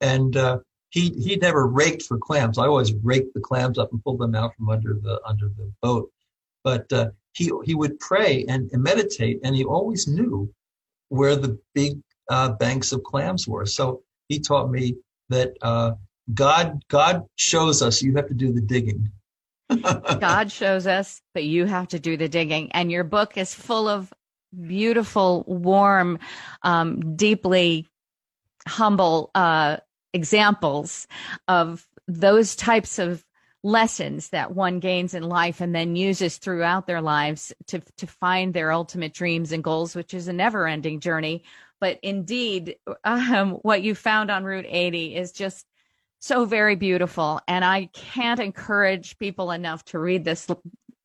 [0.00, 0.58] and, uh,
[0.90, 2.58] he he never raked for clams.
[2.58, 5.70] I always raked the clams up and pulled them out from under the under the
[5.82, 6.10] boat.
[6.64, 10.52] But uh, he he would pray and, and, meditate, and he always knew
[11.08, 13.66] where the big uh, banks of clams were.
[13.66, 14.96] So he taught me
[15.28, 15.92] that uh,
[16.32, 19.10] God God shows us you have to do the digging.
[19.70, 22.72] God shows us, but you have to do the digging.
[22.72, 24.12] And your book is full of
[24.66, 26.18] beautiful, warm,
[26.62, 27.86] um, deeply
[28.66, 29.78] humble uh,
[30.12, 31.06] examples
[31.46, 33.24] of those types of
[33.64, 38.54] lessons that one gains in life and then uses throughout their lives to to find
[38.54, 41.42] their ultimate dreams and goals which is a never-ending journey
[41.80, 45.66] but indeed um, what you found on route 80 is just
[46.18, 50.46] so very beautiful and i can't encourage people enough to read this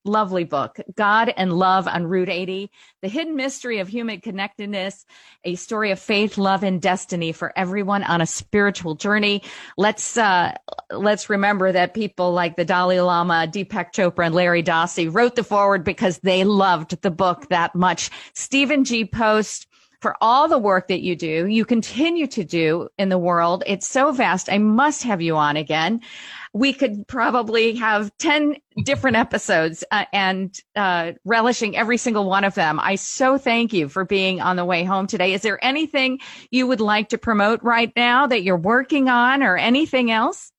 [0.06, 2.70] lovely book, God and Love on Route 80,
[3.02, 5.06] The Hidden Mystery of Human Connectedness,
[5.44, 9.44] a story of faith, love, and destiny for everyone on a spiritual journey.
[9.78, 10.56] Let's, uh,
[10.92, 15.44] let's remember that people like the Dalai Lama, Deepak Chopra, and Larry Dossey wrote the
[15.44, 18.10] forward because they loved the book that much.
[18.34, 19.06] Stephen G.
[19.06, 19.68] Post,
[20.04, 23.64] for all the work that you do, you continue to do in the world.
[23.66, 24.52] It's so vast.
[24.52, 26.02] I must have you on again
[26.54, 32.54] we could probably have 10 different episodes uh, and uh, relishing every single one of
[32.54, 32.80] them.
[32.80, 35.34] I so thank you for being on the way home today.
[35.34, 36.20] Is there anything
[36.52, 40.52] you would like to promote right now that you're working on or anything else?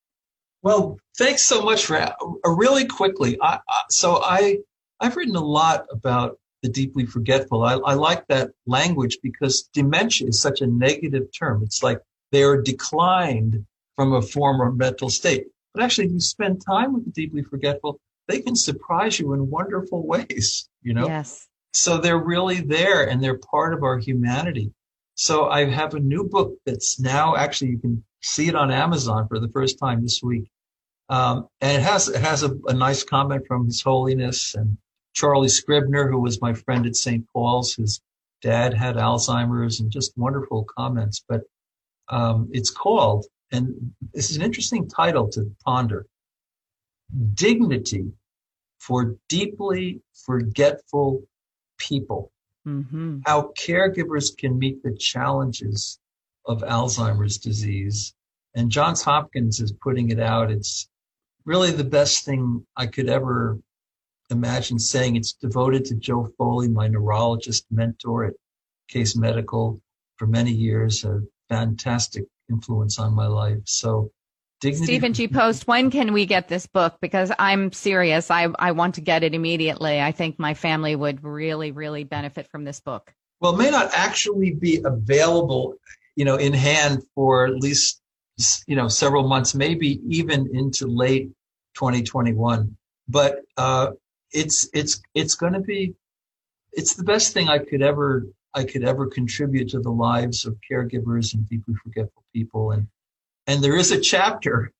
[0.62, 2.11] Well, thanks so much for uh,
[2.44, 3.38] really quickly.
[3.40, 4.59] I, so I
[4.98, 7.62] I've written a lot about the deeply forgetful.
[7.62, 11.62] I, I like that language because dementia is such a negative term.
[11.62, 12.00] It's like
[12.33, 15.44] they are declined from a former mental state.
[15.74, 19.50] But actually, if you spend time with the deeply forgetful, they can surprise you in
[19.50, 21.07] wonderful ways, you know?
[21.07, 21.46] Yes.
[21.74, 24.72] So they're really there and they're part of our humanity.
[25.16, 29.29] So I have a new book that's now actually you can see it on Amazon
[29.29, 30.48] for the first time this week.
[31.11, 34.79] Um, and it has it has a, a, nice comment from His Holiness and
[35.14, 37.24] Charlie Scribner, who was my friend at St.
[37.33, 37.74] Paul's.
[37.74, 38.00] His
[38.42, 41.24] dad had Alzheimer's, and just wonderful comments.
[41.29, 41.42] But
[42.09, 46.07] um, it's called and this is an interesting title to ponder
[47.35, 48.12] dignity
[48.79, 51.22] for deeply forgetful
[51.79, 52.33] people.
[52.66, 53.20] Mm-hmm.
[53.27, 55.98] How caregivers can meet the challenges
[56.46, 58.14] of Alzheimer's disease.
[58.57, 60.50] And Johns Hopkins is putting it out.
[60.50, 60.88] It's
[61.44, 63.59] really the best thing I could ever
[64.31, 65.17] imagine saying.
[65.17, 68.35] It's devoted to Joe Foley, my neurologist mentor at
[68.89, 69.81] Case Medical
[70.17, 73.61] for many years, a fantastic influence on my life.
[73.65, 74.11] So
[74.61, 74.85] Dignity.
[74.85, 75.29] Stephen G.
[75.29, 76.97] Post, when can we get this book?
[77.01, 78.31] Because I'm serious.
[78.31, 80.01] I, I want to get it immediately.
[80.01, 83.13] I think my family would really, really benefit from this book.
[83.41, 85.75] Well, it may not actually be available,
[86.17, 88.01] you know, in hand for at least,
[88.67, 91.31] you know, several months, maybe even into late
[91.75, 92.75] 2021.
[93.07, 93.91] But uh,
[94.35, 95.94] it's it's it's going to be,
[96.73, 100.57] it's the best thing I could ever I could ever contribute to the lives of
[100.70, 102.70] caregivers and deeply forgetful people.
[102.70, 102.87] And,
[103.47, 104.73] and there is a chapter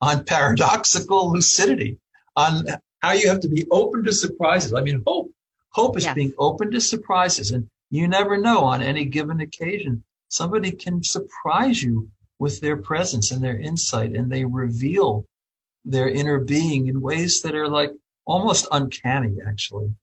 [0.00, 1.98] on paradoxical lucidity,
[2.36, 2.66] on
[3.00, 4.74] how you have to be open to surprises.
[4.74, 5.30] I mean, hope,
[5.70, 6.14] hope is yes.
[6.14, 7.50] being open to surprises.
[7.50, 13.32] And you never know on any given occasion, somebody can surprise you with their presence
[13.32, 15.24] and their insight and they reveal
[15.84, 17.92] their inner being in ways that are like
[18.26, 19.94] almost uncanny, actually.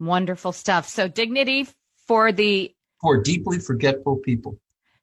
[0.00, 0.88] Wonderful stuff.
[0.88, 1.66] So dignity
[2.06, 4.58] for the for deeply forgetful people.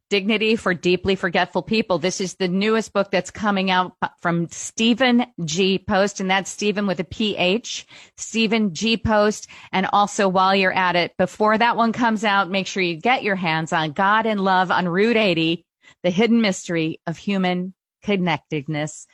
[0.09, 1.97] Dignity for Deeply Forgetful People.
[1.97, 5.79] This is the newest book that's coming out from Stephen G.
[5.79, 8.95] Post, and that's Stephen with a PH, Stephen G.
[8.95, 9.47] Post.
[9.71, 13.23] And also, while you're at it, before that one comes out, make sure you get
[13.23, 15.65] your hands on God and Love on Route 80,
[16.03, 17.73] The Hidden Mystery of Human
[18.03, 19.07] Connectedness.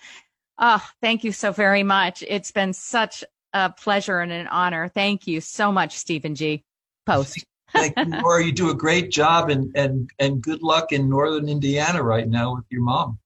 [0.58, 2.26] Oh, thank you so very much.
[2.28, 4.88] It's been such a pleasure and an honor.
[4.90, 6.64] Thank you so much, Stephen G.
[7.06, 7.46] Post.
[7.74, 8.44] Thank you, Laura.
[8.44, 12.56] You do a great job, and and and good luck in northern Indiana right now
[12.56, 13.20] with your mom.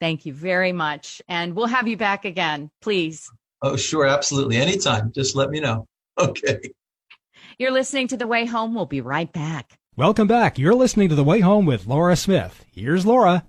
[0.00, 3.30] Thank you very much, and we'll have you back again, please.
[3.62, 5.12] Oh, sure, absolutely, anytime.
[5.12, 5.86] Just let me know.
[6.16, 6.60] Okay.
[7.58, 8.72] You're listening to The Way Home.
[8.72, 9.78] We'll be right back.
[9.96, 10.60] Welcome back.
[10.60, 12.64] You're listening to The Way Home with Laura Smith.
[12.70, 13.44] Here's Laura.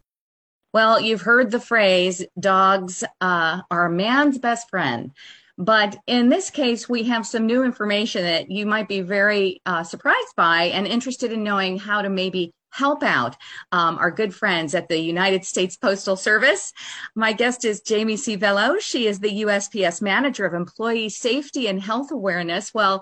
[0.74, 5.12] Well, you've heard the phrase dogs uh, are a man's best friend.
[5.58, 9.84] But in this case, we have some new information that you might be very uh,
[9.84, 13.38] surprised by and interested in knowing how to maybe help out
[13.72, 16.74] um, our good friends at the United States Postal Service.
[17.16, 18.36] My guest is Jamie C.
[18.36, 18.82] Vello.
[18.82, 22.74] She is the USPS Manager of Employee Safety and Health Awareness.
[22.74, 23.02] Well,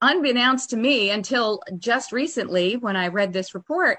[0.00, 3.98] unbeknownst to me until just recently when I read this report,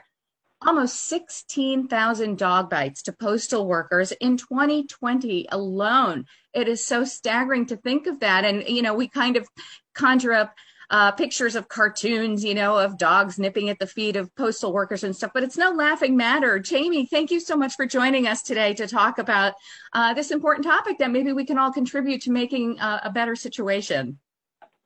[0.65, 6.25] almost 16,000 dog bites to postal workers in 2020 alone.
[6.53, 8.45] It is so staggering to think of that.
[8.45, 9.47] And, you know, we kind of
[9.95, 10.53] conjure up
[10.91, 15.05] uh, pictures of cartoons, you know, of dogs nipping at the feet of postal workers
[15.05, 16.59] and stuff, but it's no laughing matter.
[16.59, 19.53] Jamie, thank you so much for joining us today to talk about
[19.93, 23.37] uh, this important topic that maybe we can all contribute to making uh, a better
[23.37, 24.19] situation.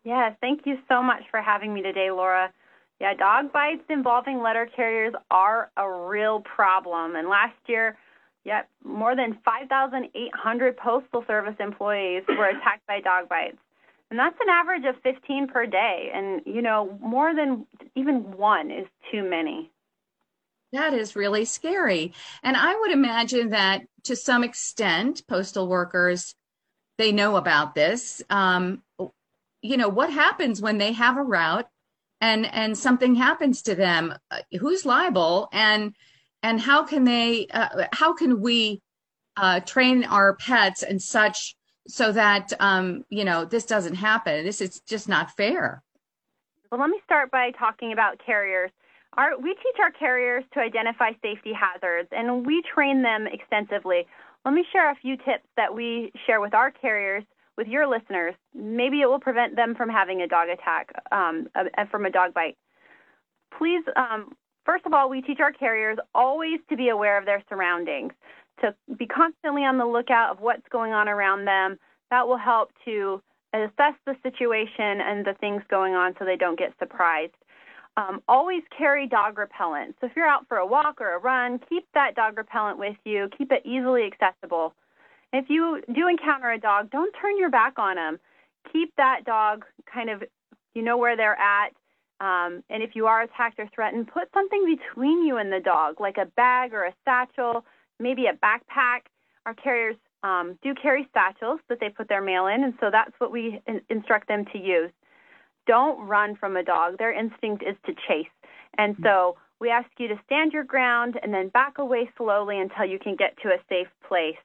[0.04, 2.54] Yes, thank you so much for having me today, Laura.
[3.00, 7.16] Yeah, dog bites involving letter carriers are a real problem.
[7.16, 7.98] And last year,
[8.46, 13.58] yet more than 5,800 Postal Service employees were attacked by dog bites.
[14.10, 16.12] And that's an average of 15 per day.
[16.14, 19.72] And, you know, more than even one is too many.
[20.72, 22.14] That is really scary.
[22.44, 26.36] And I would imagine that to some extent, postal workers,
[26.98, 28.22] they know about this.
[28.30, 28.84] Um,
[29.62, 31.68] you know, what happens when they have a route
[32.22, 34.14] and and something happens to them?
[34.32, 35.50] Uh, who's liable?
[35.52, 35.94] And
[36.44, 37.48] and how can they?
[37.48, 38.82] Uh, how can we
[39.38, 41.56] uh, train our pets and such
[41.88, 44.46] so that um, you know this doesn't happen.
[44.46, 45.84] This is just not fair.
[46.72, 48.72] Well, let me start by talking about carriers.
[49.14, 54.06] Our, we teach our carriers to identify safety hazards, and we train them extensively.
[54.44, 57.24] Let me share a few tips that we share with our carriers,
[57.58, 58.36] with your listeners.
[58.54, 61.48] Maybe it will prevent them from having a dog attack, um,
[61.90, 62.58] from a dog bite.
[63.58, 67.44] Please, um, first of all, we teach our carriers always to be aware of their
[67.50, 68.14] surroundings
[68.62, 71.78] to be constantly on the lookout of what's going on around them.
[72.10, 73.22] That will help to
[73.54, 77.34] assess the situation and the things going on so they don't get surprised.
[77.98, 79.96] Um, always carry dog repellent.
[80.00, 82.98] So if you're out for a walk or a run, keep that dog repellent with
[83.06, 83.30] you.
[83.38, 84.74] Keep it easily accessible.
[85.36, 88.20] If you do encounter a dog, don't turn your back on them.
[88.72, 90.24] Keep that dog kind of,
[90.74, 91.72] you know where they're at.
[92.20, 96.00] Um, and if you are attacked or threatened, put something between you and the dog,
[96.00, 97.66] like a bag or a satchel
[98.00, 99.08] maybe a backpack.
[99.46, 103.14] Our carriers um, do carry satchels that they put their mail in, and so that's
[103.20, 104.92] what we in- instruct them to use.
[105.68, 106.98] Don't run from a dog.
[106.98, 108.28] Their instinct is to chase.
[108.78, 112.86] And so we ask you to stand your ground and then back away slowly until
[112.86, 114.36] you can get to a safe place.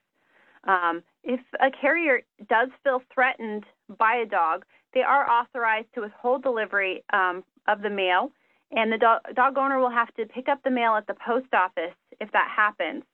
[0.64, 3.64] Um, if a carrier does feel threatened
[3.98, 8.30] by a dog, they are authorized to withhold delivery um, of the mail,
[8.72, 11.52] and the do- dog owner will have to pick up the mail at the post
[11.54, 13.04] office if that happens.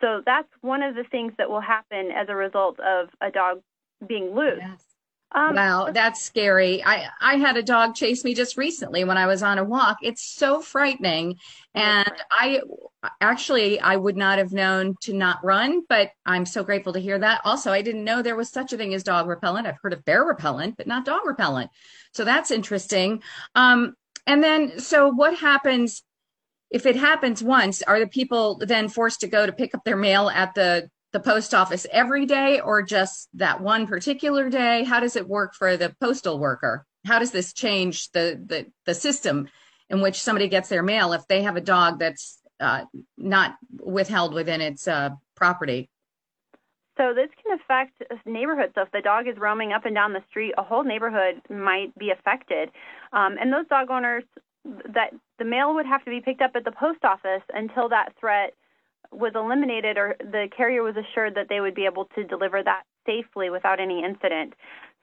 [0.00, 3.62] So that's one of the things that will happen as a result of a dog
[4.06, 4.58] being loose.
[4.60, 4.93] Yes.
[5.34, 6.84] Um, wow, that's scary.
[6.84, 9.98] I, I had a dog chase me just recently when I was on a walk.
[10.00, 11.38] It's so frightening.
[11.74, 12.60] And I
[13.20, 17.18] actually, I would not have known to not run, but I'm so grateful to hear
[17.18, 17.40] that.
[17.44, 19.66] Also, I didn't know there was such a thing as dog repellent.
[19.66, 21.70] I've heard of bear repellent, but not dog repellent.
[22.12, 23.20] So that's interesting.
[23.56, 23.94] Um,
[24.28, 26.04] and then, so what happens
[26.70, 29.96] if it happens once, are the people then forced to go to pick up their
[29.96, 34.82] mail at the the post office every day or just that one particular day?
[34.82, 36.84] How does it work for the postal worker?
[37.06, 39.48] How does this change the the, the system
[39.88, 42.84] in which somebody gets their mail if they have a dog that's uh,
[43.16, 45.88] not withheld within its uh, property?
[46.96, 48.72] So this can affect neighborhoods.
[48.74, 51.96] So if the dog is roaming up and down the street, a whole neighborhood might
[51.96, 52.70] be affected.
[53.12, 54.24] Um, and those dog owners
[54.64, 58.14] that the mail would have to be picked up at the post office until that
[58.18, 58.54] threat
[59.10, 62.82] was eliminated or the carrier was assured that they would be able to deliver that
[63.06, 64.54] safely without any incident.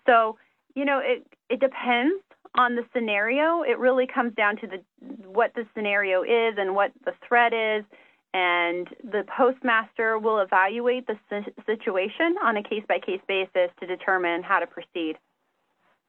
[0.06, 0.38] So,
[0.76, 2.24] you know, it it depends
[2.56, 3.62] on the scenario.
[3.62, 4.84] It really comes down to the
[5.28, 7.86] what the scenario is and what the threat is
[8.34, 11.18] and the postmaster will evaluate the
[11.66, 15.18] situation on a case by case basis to determine how to proceed.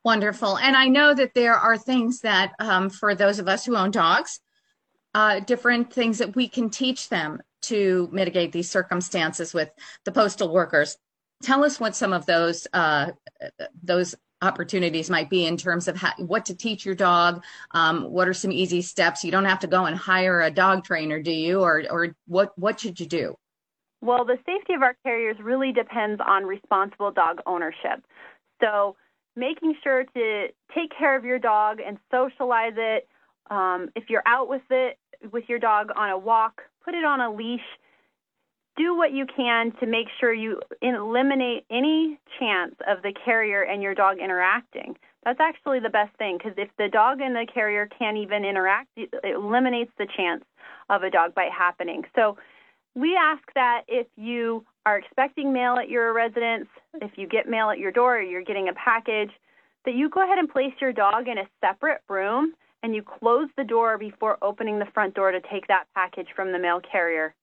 [0.05, 0.59] Wonderful.
[0.59, 3.91] And I know that there are things that, um, for those of us who own
[3.91, 4.41] dogs,
[5.15, 9.71] uh, different things that we can teach them to mitigate these circumstances with
[10.05, 10.97] the postal workers.
[11.43, 13.13] Tell us what some of those uh,
[13.83, 17.45] those opportunities might be in terms of how, what to teach your dog.
[17.71, 19.25] Um, what are some easy steps?
[19.25, 21.61] You don't have to go and hire a dog trainer, do you?
[21.61, 23.37] Or or what what should you do?
[24.01, 28.05] Well, the safety of our carriers really depends on responsible dog ownership.
[28.61, 28.97] So
[29.37, 33.09] making sure to take care of your dog and socialize it.
[33.51, 34.99] Um, if you're out with it
[35.31, 37.61] with your dog on a walk, put it on a leash.
[38.77, 43.83] Do what you can to make sure you eliminate any chance of the carrier and
[43.83, 44.97] your dog interacting.
[45.25, 48.89] That's actually the best thing because if the dog and the carrier can't even interact,
[48.97, 50.43] it eliminates the chance
[50.89, 52.05] of a dog bite happening.
[52.17, 52.39] So
[52.95, 57.71] we ask that if you are expecting mail at your residence, if you get mail
[57.71, 59.31] at your door or you're getting a package,
[59.85, 63.49] that you go ahead and place your dog in a separate room and you close
[63.57, 67.35] the door before opening the front door to take that package from the mail carrier.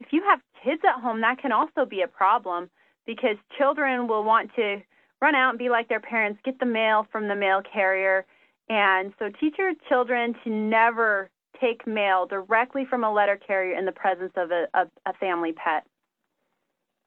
[0.00, 2.70] If you have kids at home, that can also be a problem
[3.06, 4.82] because children will want to
[5.20, 8.26] run out and be like their parents, get the mail from the mail carrier.
[8.68, 11.30] And so teach your children to never
[11.60, 15.84] take mail directly from a letter carrier in the presence of a, a, family pet.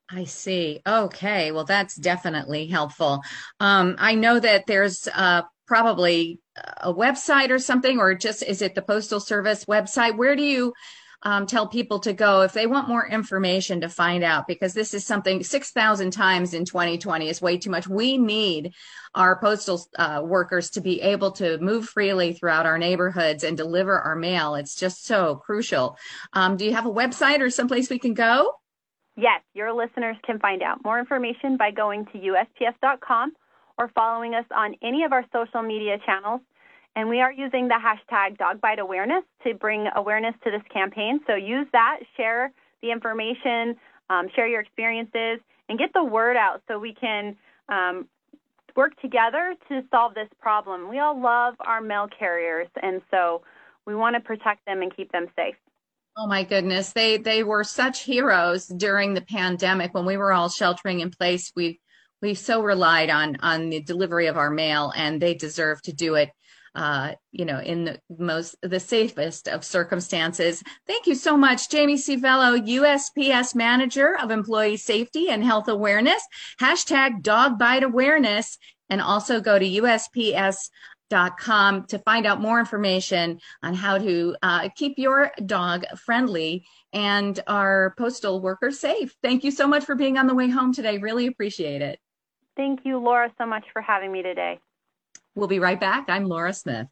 [0.10, 0.82] I see.
[0.88, 1.52] Okay.
[1.52, 3.22] Well, that's definitely helpful.
[3.60, 6.40] Um, I know that there's uh, probably
[6.78, 10.18] a website or something, or just is it the Postal Service website?
[10.18, 10.74] Where do you
[11.24, 14.48] um, tell people to go if they want more information to find out?
[14.48, 17.88] Because this is something 6,000 times in 2020 is way too much.
[17.88, 18.74] We need
[19.14, 24.00] our postal uh, workers to be able to move freely throughout our neighborhoods and deliver
[24.00, 24.56] our mail.
[24.56, 25.98] It's just so crucial.
[26.34, 28.54] Um, do you have a website or someplace we can go?
[29.18, 33.32] Yes, your listeners can find out more information by going to USPS.com
[33.78, 36.42] or following us on any of our social media channels.
[36.96, 41.20] And we are using the hashtag Dogbite Awareness to bring awareness to this campaign.
[41.28, 43.76] So use that, share the information,
[44.10, 47.36] um, share your experiences, and get the word out so we can
[47.68, 48.08] um,
[48.76, 50.90] work together to solve this problem.
[50.90, 53.42] We all love our mail carriers, and so
[53.86, 55.56] we want to protect them and keep them safe.
[56.18, 60.48] Oh my goodness, they they were such heroes during the pandemic when we were all
[60.48, 61.52] sheltering in place.
[61.56, 61.82] We
[62.26, 66.16] we so relied on on the delivery of our mail, and they deserve to do
[66.16, 66.32] it.
[66.74, 70.62] Uh, you know, in the most the safest of circumstances.
[70.88, 76.22] Thank you so much, Jamie Civello, USPS Manager of Employee Safety and Health Awareness.
[76.60, 78.58] Hashtag Dog Bite Awareness,
[78.90, 84.98] and also go to USPS.com to find out more information on how to uh, keep
[84.98, 89.16] your dog friendly and our postal workers safe.
[89.24, 90.98] Thank you so much for being on the way home today.
[90.98, 92.00] Really appreciate it.
[92.56, 94.60] Thank you, Laura, so much for having me today.
[95.36, 96.06] We'll be right back.
[96.08, 96.88] I'm Laura Smith.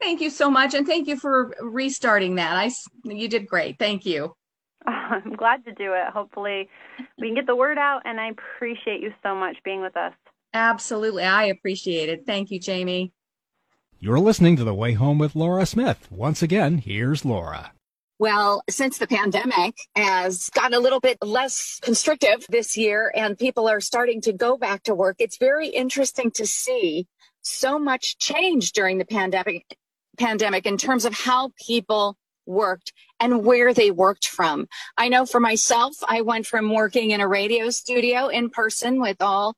[0.00, 2.56] Thank you so much, and thank you for restarting that.
[2.56, 2.70] I
[3.04, 3.78] you did great.
[3.78, 4.34] Thank you.
[4.86, 6.12] I'm glad to do it.
[6.12, 6.68] Hopefully,
[7.18, 10.12] we can get the word out, and I appreciate you so much being with us.
[10.54, 12.26] Absolutely, I appreciate it.
[12.26, 13.12] Thank you, Jamie.
[13.98, 16.08] You're listening to The Way Home with Laura Smith.
[16.10, 17.72] Once again, here's Laura.
[18.22, 23.68] Well, since the pandemic has gotten a little bit less constrictive this year and people
[23.68, 27.08] are starting to go back to work, it's very interesting to see
[27.40, 29.76] so much change during the pandemic
[30.18, 32.16] pandemic in terms of how people
[32.46, 34.68] worked and where they worked from.
[34.96, 39.16] I know for myself, I went from working in a radio studio in person with
[39.20, 39.56] all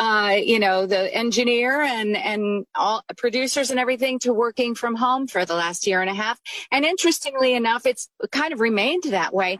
[0.00, 5.26] uh, you know, the engineer and, and all producers and everything to working from home
[5.26, 6.40] for the last year and a half.
[6.72, 9.58] And interestingly enough, it's kind of remained that way.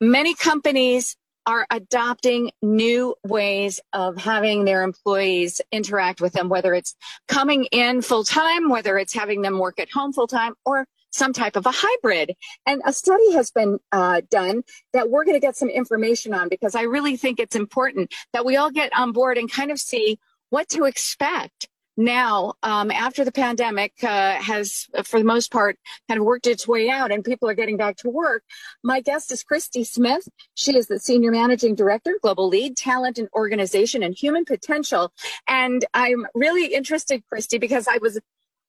[0.00, 1.16] Many companies
[1.46, 6.96] are adopting new ways of having their employees interact with them, whether it's
[7.28, 10.84] coming in full time, whether it's having them work at home full time, or
[11.16, 12.34] some type of a hybrid.
[12.66, 14.62] And a study has been uh, done
[14.92, 18.44] that we're going to get some information on because I really think it's important that
[18.44, 20.18] we all get on board and kind of see
[20.50, 26.20] what to expect now um, after the pandemic uh, has for the most part kind
[26.20, 28.42] of worked its way out and people are getting back to work.
[28.84, 30.28] My guest is christy smith.
[30.54, 35.12] She is the senior managing director global lead talent and organization and human potential.
[35.48, 38.18] And i'm really interested christy because i was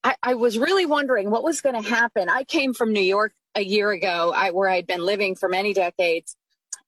[0.08, 2.30] I, I was really wondering what was going to happen.
[2.30, 5.74] I came from New York a year ago, I, where I'd been living for many
[5.74, 6.38] decades.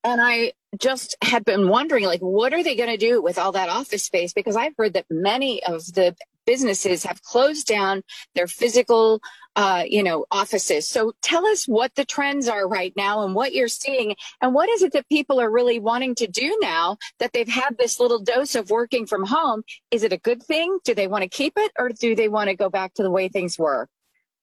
[0.06, 3.52] And I just had been wondering, like, what are they going to do with all
[3.52, 4.32] that office space?
[4.32, 6.16] Because I've heard that many of the
[6.50, 8.02] businesses have closed down
[8.34, 9.22] their physical,
[9.56, 10.90] uh, you know, offices.
[10.90, 14.68] So tell us what the trends are right now and what you're seeing, and what
[14.68, 18.18] is it that people are really wanting to do now that they've had this little
[18.18, 19.62] dose of working from home?
[19.92, 20.80] Is it a good thing?
[20.84, 23.12] Do they want to keep it, or do they want to go back to the
[23.12, 23.88] way things were?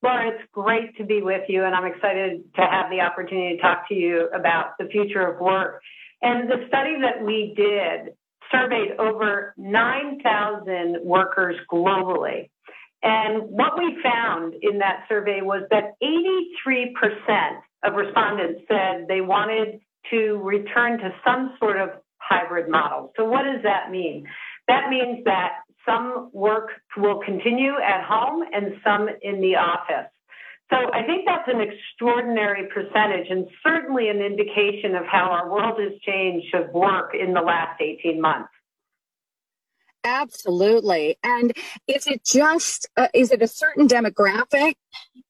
[0.00, 3.62] Laura, it's great to be with you, and I'm excited to have the opportunity to
[3.62, 5.82] talk to you about the future of work.
[6.22, 8.14] And the study that we did
[8.50, 12.50] surveyed over 9,000 workers globally.
[13.02, 19.80] And what we found in that survey was that 83% of respondents said they wanted
[20.10, 23.12] to return to some sort of hybrid model.
[23.16, 24.26] So, what does that mean?
[24.68, 30.10] That means that some work will continue at home and some in the office.
[30.70, 35.78] So I think that's an extraordinary percentage and certainly an indication of how our world
[35.80, 38.48] has changed of work in the last 18 months.
[40.02, 41.18] Absolutely.
[41.22, 41.52] And
[41.86, 44.74] is it just, uh, is it a certain demographic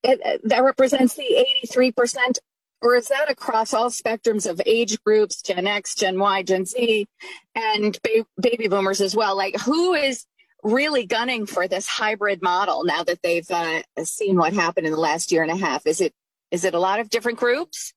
[0.03, 2.39] that represents the 83%?
[2.82, 7.07] Or is that across all spectrums of age groups, Gen X, Gen Y, Gen Z,
[7.55, 9.34] and ba- baby boomers as well?
[9.34, 10.26] Like, who is
[10.67, 15.01] really gunning for this hybrid model now that they've uh, seen what happened in the
[15.01, 15.87] last year and a half?
[15.87, 16.12] Is it
[16.51, 17.93] is it a lot of different groups?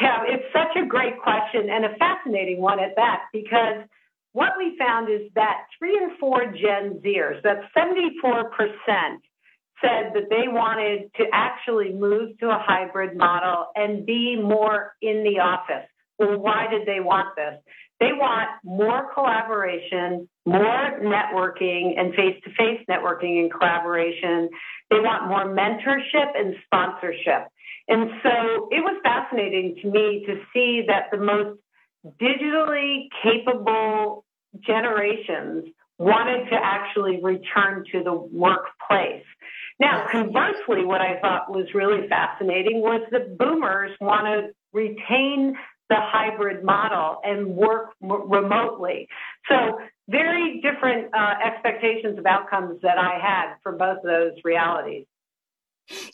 [0.00, 3.84] Yeah, it's such a great question and a fascinating one at that because
[4.32, 8.12] what we found is that three and four Gen Zers, that's 74%,
[9.80, 15.24] said that they wanted to actually move to a hybrid model and be more in
[15.24, 15.88] the office.
[16.18, 17.54] Well, why did they want this?
[17.98, 24.50] They want more collaboration, more networking and face to face networking and collaboration.
[24.90, 27.48] They want more mentorship and sponsorship.
[27.88, 31.58] And so it was fascinating to me to see that the most
[32.20, 34.24] digitally capable
[34.66, 35.66] generations
[35.98, 39.24] wanted to actually return to the workplace.
[39.80, 45.56] Now, conversely, what I thought was really fascinating was that boomers want to retain
[45.88, 49.08] the hybrid model and work remotely.
[49.48, 49.78] So,
[50.08, 55.06] very different uh, expectations of outcomes that I had for both of those realities.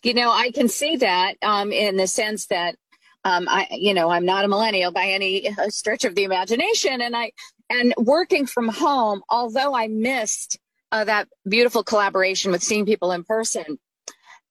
[0.02, 2.76] You know, I can see that um, in the sense that
[3.24, 7.00] um, I, you know, I'm not a millennial by any uh, stretch of the imagination,
[7.00, 7.32] and I
[7.70, 10.58] and working from home, although I missed
[10.90, 13.78] uh, that beautiful collaboration with seeing people in person,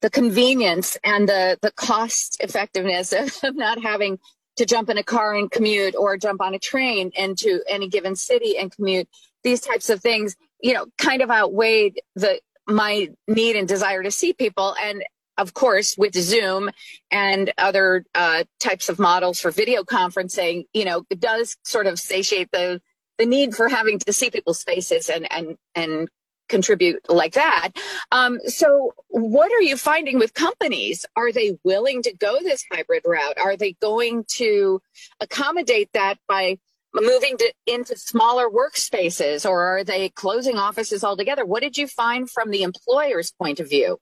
[0.02, 3.14] the convenience and the the cost effectiveness
[3.44, 4.20] of not having
[4.58, 8.16] to jump in a car and commute or jump on a train into any given
[8.16, 9.08] city and commute.
[9.44, 14.12] These types of things you know kind of outweighed the my need and desire to
[14.12, 14.76] see people.
[14.82, 15.04] And
[15.38, 16.70] of course with zoom
[17.10, 21.98] and other uh, types of models for video conferencing you know it does sort of
[21.98, 22.82] satiate the
[23.18, 26.10] the need for having to see people's faces and and and
[26.52, 27.70] contribute like that.
[28.12, 31.06] Um, so, what are you finding with companies?
[31.16, 33.40] Are they willing to go this hybrid route?
[33.40, 34.82] Are they going to
[35.20, 36.60] accommodate that by
[36.94, 41.46] moving to, into smaller workspaces, or are they closing offices altogether?
[41.46, 43.98] What did you find from the employer's point of view?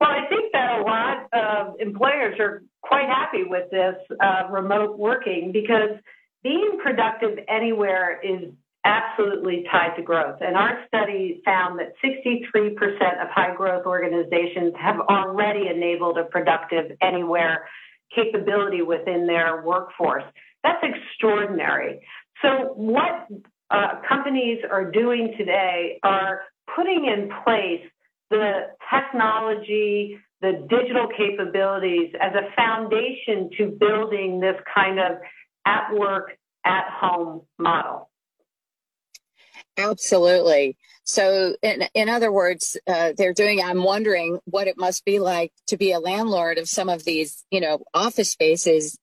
[0.00, 4.98] Well, I think that a lot of employers are quite happy with this uh, remote
[4.98, 5.98] working because
[6.42, 8.52] being productive anywhere is
[8.84, 10.38] absolutely tied to growth.
[10.40, 16.96] And our study found that 63% of high growth organizations have already enabled a productive
[17.00, 17.66] anywhere
[18.14, 20.24] capability within their workforce.
[20.62, 22.06] That's extraordinary.
[22.42, 23.28] So, what
[23.70, 26.42] uh, companies are doing today are
[26.74, 27.82] putting in place
[28.30, 35.18] the technology, the digital capabilities as a foundation to building this kind of
[35.66, 36.32] at work,
[36.64, 38.10] at home model.
[39.76, 40.76] Absolutely.
[41.02, 45.52] So, in, in other words, uh, they're doing, I'm wondering what it must be like
[45.66, 48.98] to be a landlord of some of these, you know, office spaces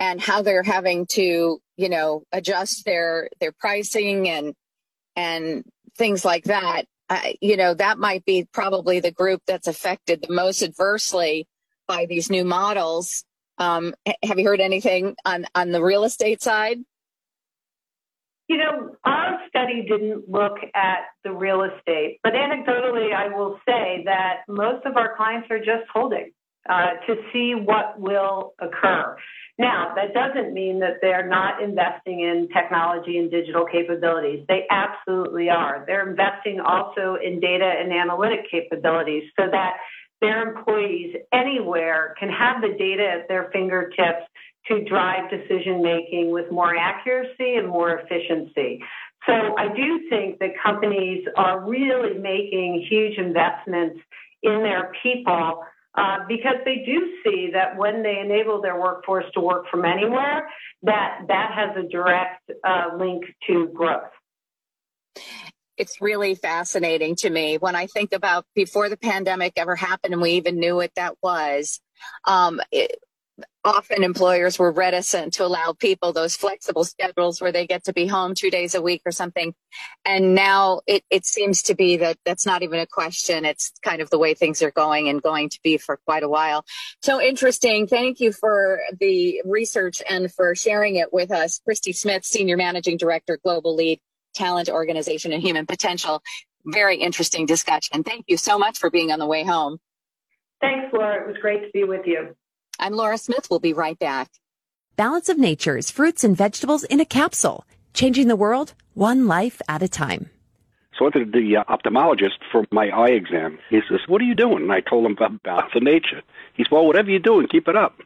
[0.00, 4.54] and how they're having to, you know, adjust their, their pricing and,
[5.14, 5.64] and
[5.96, 6.86] things like that.
[7.08, 11.46] Uh, you know, that might be probably the group that's affected the most adversely
[11.86, 13.24] by these new models.
[13.58, 13.94] Um,
[14.24, 16.78] have you heard anything on, on the real estate side?
[18.50, 24.02] You know, our study didn't look at the real estate, but anecdotally, I will say
[24.06, 26.32] that most of our clients are just holding
[26.68, 29.16] uh, to see what will occur.
[29.56, 34.44] Now, that doesn't mean that they're not investing in technology and digital capabilities.
[34.48, 35.84] They absolutely are.
[35.86, 39.76] They're investing also in data and analytic capabilities so that
[40.20, 44.26] their employees anywhere can have the data at their fingertips
[44.68, 48.82] to drive decision making with more accuracy and more efficiency.
[49.26, 54.00] So I do think that companies are really making huge investments
[54.42, 55.62] in their people
[55.94, 60.48] uh, because they do see that when they enable their workforce to work from anywhere,
[60.82, 64.10] that that has a direct uh, link to growth.
[65.76, 70.22] It's really fascinating to me when I think about before the pandemic ever happened and
[70.22, 71.80] we even knew what that was.
[72.24, 72.98] Um, it,
[73.64, 78.06] often employers were reticent to allow people those flexible schedules where they get to be
[78.06, 79.54] home two days a week or something.
[80.04, 83.44] And now it, it seems to be that that's not even a question.
[83.44, 86.28] It's kind of the way things are going and going to be for quite a
[86.28, 86.64] while.
[87.02, 87.86] So interesting.
[87.86, 91.60] Thank you for the research and for sharing it with us.
[91.64, 94.00] Christy Smith, Senior Managing Director, Global Lead,
[94.34, 96.22] Talent Organization and Human Potential.
[96.64, 98.02] Very interesting discussion.
[98.02, 99.78] Thank you so much for being on the way home.
[100.60, 101.22] Thanks, Laura.
[101.22, 102.36] It was great to be with you.
[102.80, 103.48] I'm Laura Smith.
[103.50, 104.30] We'll be right back.
[104.96, 109.82] Balance of Nature's fruits and vegetables in a capsule, changing the world one life at
[109.82, 110.30] a time.
[110.98, 113.58] So I went to the uh, ophthalmologist for my eye exam.
[113.68, 116.22] He says, "What are you doing?" And I told him about Balance of Nature.
[116.54, 117.98] He said, "Well, whatever you're doing, keep it up."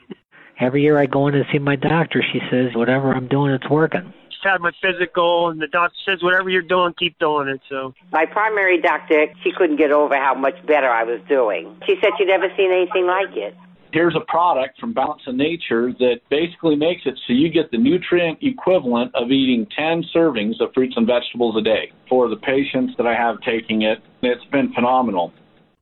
[0.58, 2.22] Every year I go in to see my doctor.
[2.32, 4.12] She says, "Whatever I'm doing, it's working."
[4.42, 7.62] had my physical, and the doctor says whatever you're doing, keep doing it.
[7.66, 11.74] So my primary doctor, she couldn't get over how much better I was doing.
[11.86, 13.56] She said she'd never seen anything like it
[13.94, 17.78] here's a product from Balance of Nature that basically makes it so you get the
[17.78, 21.92] nutrient equivalent of eating 10 servings of fruits and vegetables a day.
[22.08, 25.32] For the patients that I have taking it, it's been phenomenal.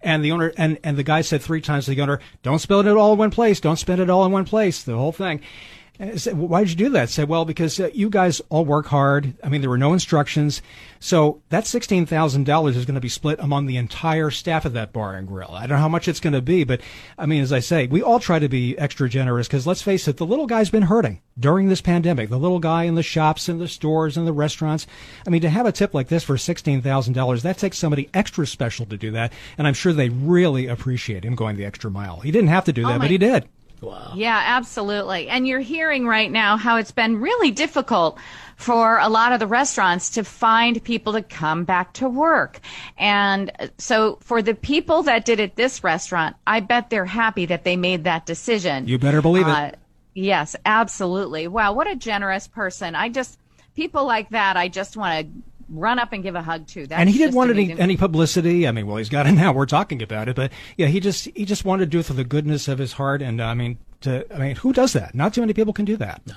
[0.07, 2.87] And the owner and, and the guy said three times to the owner, "Don't spend
[2.87, 3.59] it all in one place.
[3.59, 5.41] Don't spend it all in one place." The whole thing.
[6.17, 7.03] Said, Why did you do that?
[7.03, 9.35] I said, well, because uh, you guys all work hard.
[9.43, 10.61] I mean, there were no instructions.
[11.01, 15.15] So that $16,000 is going to be split among the entire staff of that bar
[15.15, 15.53] and grill.
[15.53, 16.83] I don't know how much it's going to be, but
[17.17, 20.07] I mean, as I say, we all try to be extra generous because let's face
[20.07, 22.29] it, the little guy's been hurting during this pandemic.
[22.29, 24.87] The little guy in the shops and the stores and the restaurants.
[25.27, 28.85] I mean, to have a tip like this for $16,000, that takes somebody extra special
[28.87, 29.33] to do that.
[29.57, 32.21] And I'm sure they really appreciate him going the extra mile.
[32.21, 33.49] He didn't have to do that, oh but he did.
[33.87, 34.15] Wow.
[34.17, 35.29] Yeah, absolutely.
[35.29, 38.19] And you're hearing right now how it's been really difficult
[38.57, 42.59] for a lot of the restaurants to find people to come back to work.
[42.99, 47.63] And so for the people that did it this restaurant, I bet they're happy that
[47.63, 48.89] they made that decision.
[48.89, 49.79] You better believe uh, it.
[50.15, 51.47] Yes, absolutely.
[51.47, 52.97] Wow, what a generous person.
[52.97, 53.39] I just
[53.77, 56.87] people like that, I just want to run up and give a hug to.
[56.87, 58.67] That's and he didn't want any, any publicity.
[58.67, 59.53] I mean, well, he's got it now.
[59.53, 62.15] We're talking about it, but yeah, he just he just wanted to do it for
[62.15, 63.23] the goodness of his heart.
[63.23, 65.15] And uh, I mean, to I mean, who does that?
[65.15, 66.23] Not too many people can do that.
[66.27, 66.35] No.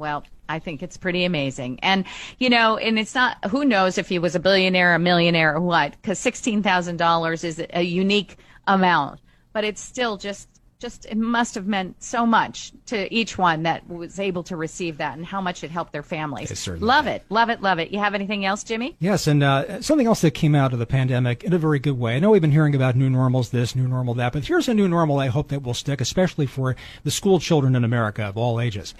[0.00, 1.78] Well, I think it's pretty amazing.
[1.82, 2.06] And,
[2.38, 5.60] you know, and it's not, who knows if he was a billionaire, a millionaire, or
[5.60, 9.20] what, because $16,000 is a unique amount.
[9.52, 10.48] But it's still just
[10.80, 14.96] just it must have meant so much to each one that was able to receive
[14.98, 16.66] that and how much it helped their families.
[16.66, 17.90] Love it, love it, love it.
[17.90, 18.96] You have anything else, Jimmy?
[18.98, 21.98] Yes, and uh, something else that came out of the pandemic in a very good
[21.98, 22.16] way.
[22.16, 24.74] I know we've been hearing about new normals, this, new normal, that, but here's a
[24.74, 26.74] new normal I hope that will stick, especially for
[27.04, 28.94] the school children in America of all ages.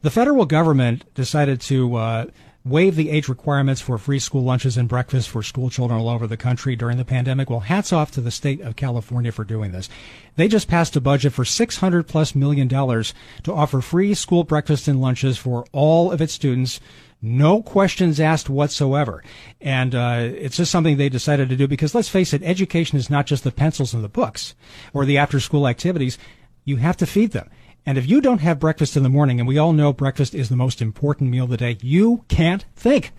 [0.00, 2.26] The federal government decided to uh,
[2.68, 6.26] waive the age requirements for free school lunches and breakfast for school children all over
[6.26, 7.50] the country during the pandemic.
[7.50, 9.88] Well, hats off to the state of California for doing this.
[10.36, 14.88] They just passed a budget for 600 plus million dollars to offer free school breakfast
[14.88, 16.80] and lunches for all of its students.
[17.20, 19.24] No questions asked whatsoever.
[19.60, 23.10] And uh, it's just something they decided to do because let's face it, education is
[23.10, 24.54] not just the pencils and the books
[24.92, 26.18] or the after school activities.
[26.64, 27.50] You have to feed them.
[27.88, 30.50] And if you don't have breakfast in the morning, and we all know breakfast is
[30.50, 33.12] the most important meal of the day, you can't think.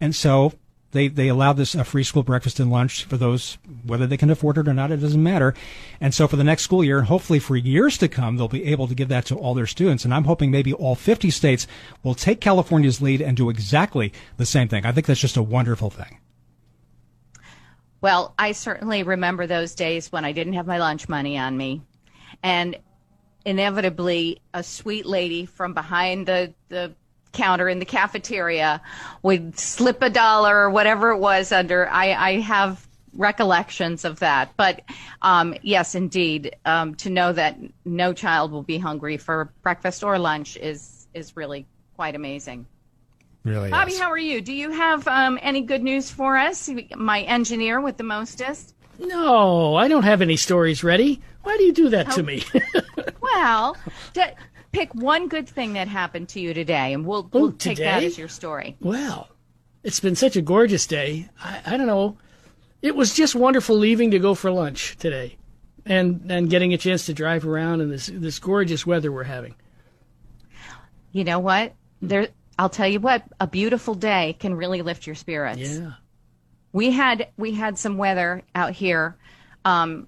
[0.00, 0.54] And so
[0.92, 4.30] they, they allow this a free school breakfast and lunch for those, whether they can
[4.30, 5.52] afford it or not, it doesn't matter.
[6.00, 8.64] And so for the next school year, and hopefully for years to come, they'll be
[8.64, 10.06] able to give that to all their students.
[10.06, 11.66] And I'm hoping maybe all 50 states
[12.02, 14.86] will take California's lead and do exactly the same thing.
[14.86, 16.18] I think that's just a wonderful thing.
[18.00, 21.82] Well, I certainly remember those days when I didn't have my lunch money on me.
[22.42, 22.78] And
[23.44, 26.92] inevitably a sweet lady from behind the, the
[27.32, 28.80] counter in the cafeteria
[29.22, 31.88] would slip a dollar or whatever it was under.
[31.88, 32.86] I, I have
[33.16, 34.50] recollections of that.
[34.56, 34.82] But
[35.22, 40.18] um, yes, indeed, um, to know that no child will be hungry for breakfast or
[40.18, 41.66] lunch is is really
[41.96, 42.66] quite amazing.
[43.44, 44.00] Really Bobby, is.
[44.00, 44.40] how are you?
[44.40, 46.70] Do you have um, any good news for us?
[46.96, 48.74] My engineer with the mostest.
[48.98, 51.20] No, I don't have any stories ready.
[51.44, 52.42] Why do you do that to me?
[53.20, 53.76] Well,
[54.12, 54.22] d-
[54.72, 58.02] pick one good thing that happened to you today, and we'll, Oh, we'll take that
[58.04, 58.76] as your story.
[58.80, 59.28] well,
[59.82, 61.28] it's been such a gorgeous day.
[61.42, 62.16] I, I don't know.
[62.80, 65.36] It was just wonderful leaving to go for lunch today,
[65.84, 69.54] and and getting a chance to drive around in this this gorgeous weather we're having.
[71.12, 71.74] You know what?
[72.02, 72.28] There,
[72.58, 73.24] I'll tell you what.
[73.40, 75.58] A beautiful day can really lift your spirits.
[75.60, 75.92] Yeah.
[76.72, 79.16] We had we had some weather out here
[79.64, 80.06] um,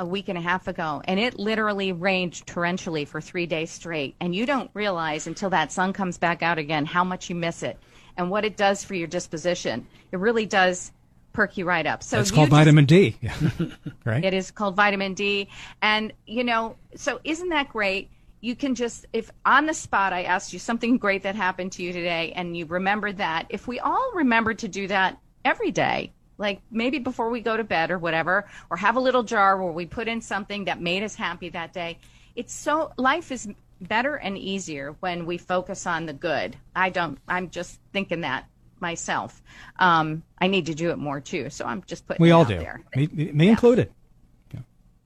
[0.00, 4.16] a week and a half ago, and it literally rained torrentially for three days straight.
[4.18, 7.62] And you don't realize until that sun comes back out again how much you miss
[7.62, 7.78] it
[8.16, 9.86] and what it does for your disposition.
[10.10, 10.90] It really does
[11.34, 12.02] perk you right up.
[12.02, 13.16] So it's called just- vitamin D.
[14.04, 14.24] right?
[14.24, 15.48] It is called vitamin D.
[15.82, 18.10] And, you know, so isn't that great?
[18.40, 21.82] You can just, if on the spot I asked you something great that happened to
[21.82, 26.14] you today and you remembered that, if we all remembered to do that every day,
[26.40, 29.70] like maybe before we go to bed or whatever, or have a little jar where
[29.72, 31.98] we put in something that made us happy that day,
[32.34, 33.48] it's so, life is
[33.82, 36.56] better and easier when we focus on the good.
[36.74, 38.46] I don't, I'm just thinking that
[38.80, 39.42] myself.
[39.78, 41.50] Um, I need to do it more too.
[41.50, 42.80] So I'm just putting We it all do, there.
[42.96, 43.92] me, me included.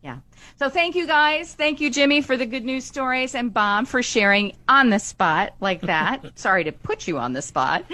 [0.05, 0.19] Yeah.
[0.57, 1.55] So thank you guys.
[1.55, 5.55] Thank you, Jimmy, for the good news stories and Bob for sharing on the spot
[5.61, 6.23] like that.
[6.39, 7.87] Sorry to put you on the spot.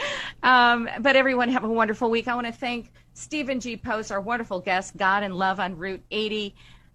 [0.42, 2.26] Um, but everyone have a wonderful week.
[2.26, 3.76] I want to thank Stephen G.
[3.76, 6.54] Post, our wonderful guest, God and Love on Route 80,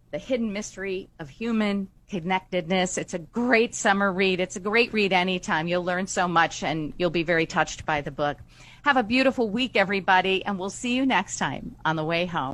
[0.09, 2.97] the hidden mystery of human connectedness.
[2.97, 4.39] It's a great summer read.
[4.39, 5.67] It's a great read anytime.
[5.67, 8.38] You'll learn so much and you'll be very touched by the book.
[8.84, 12.53] Have a beautiful week, everybody, and we'll see you next time on the way home.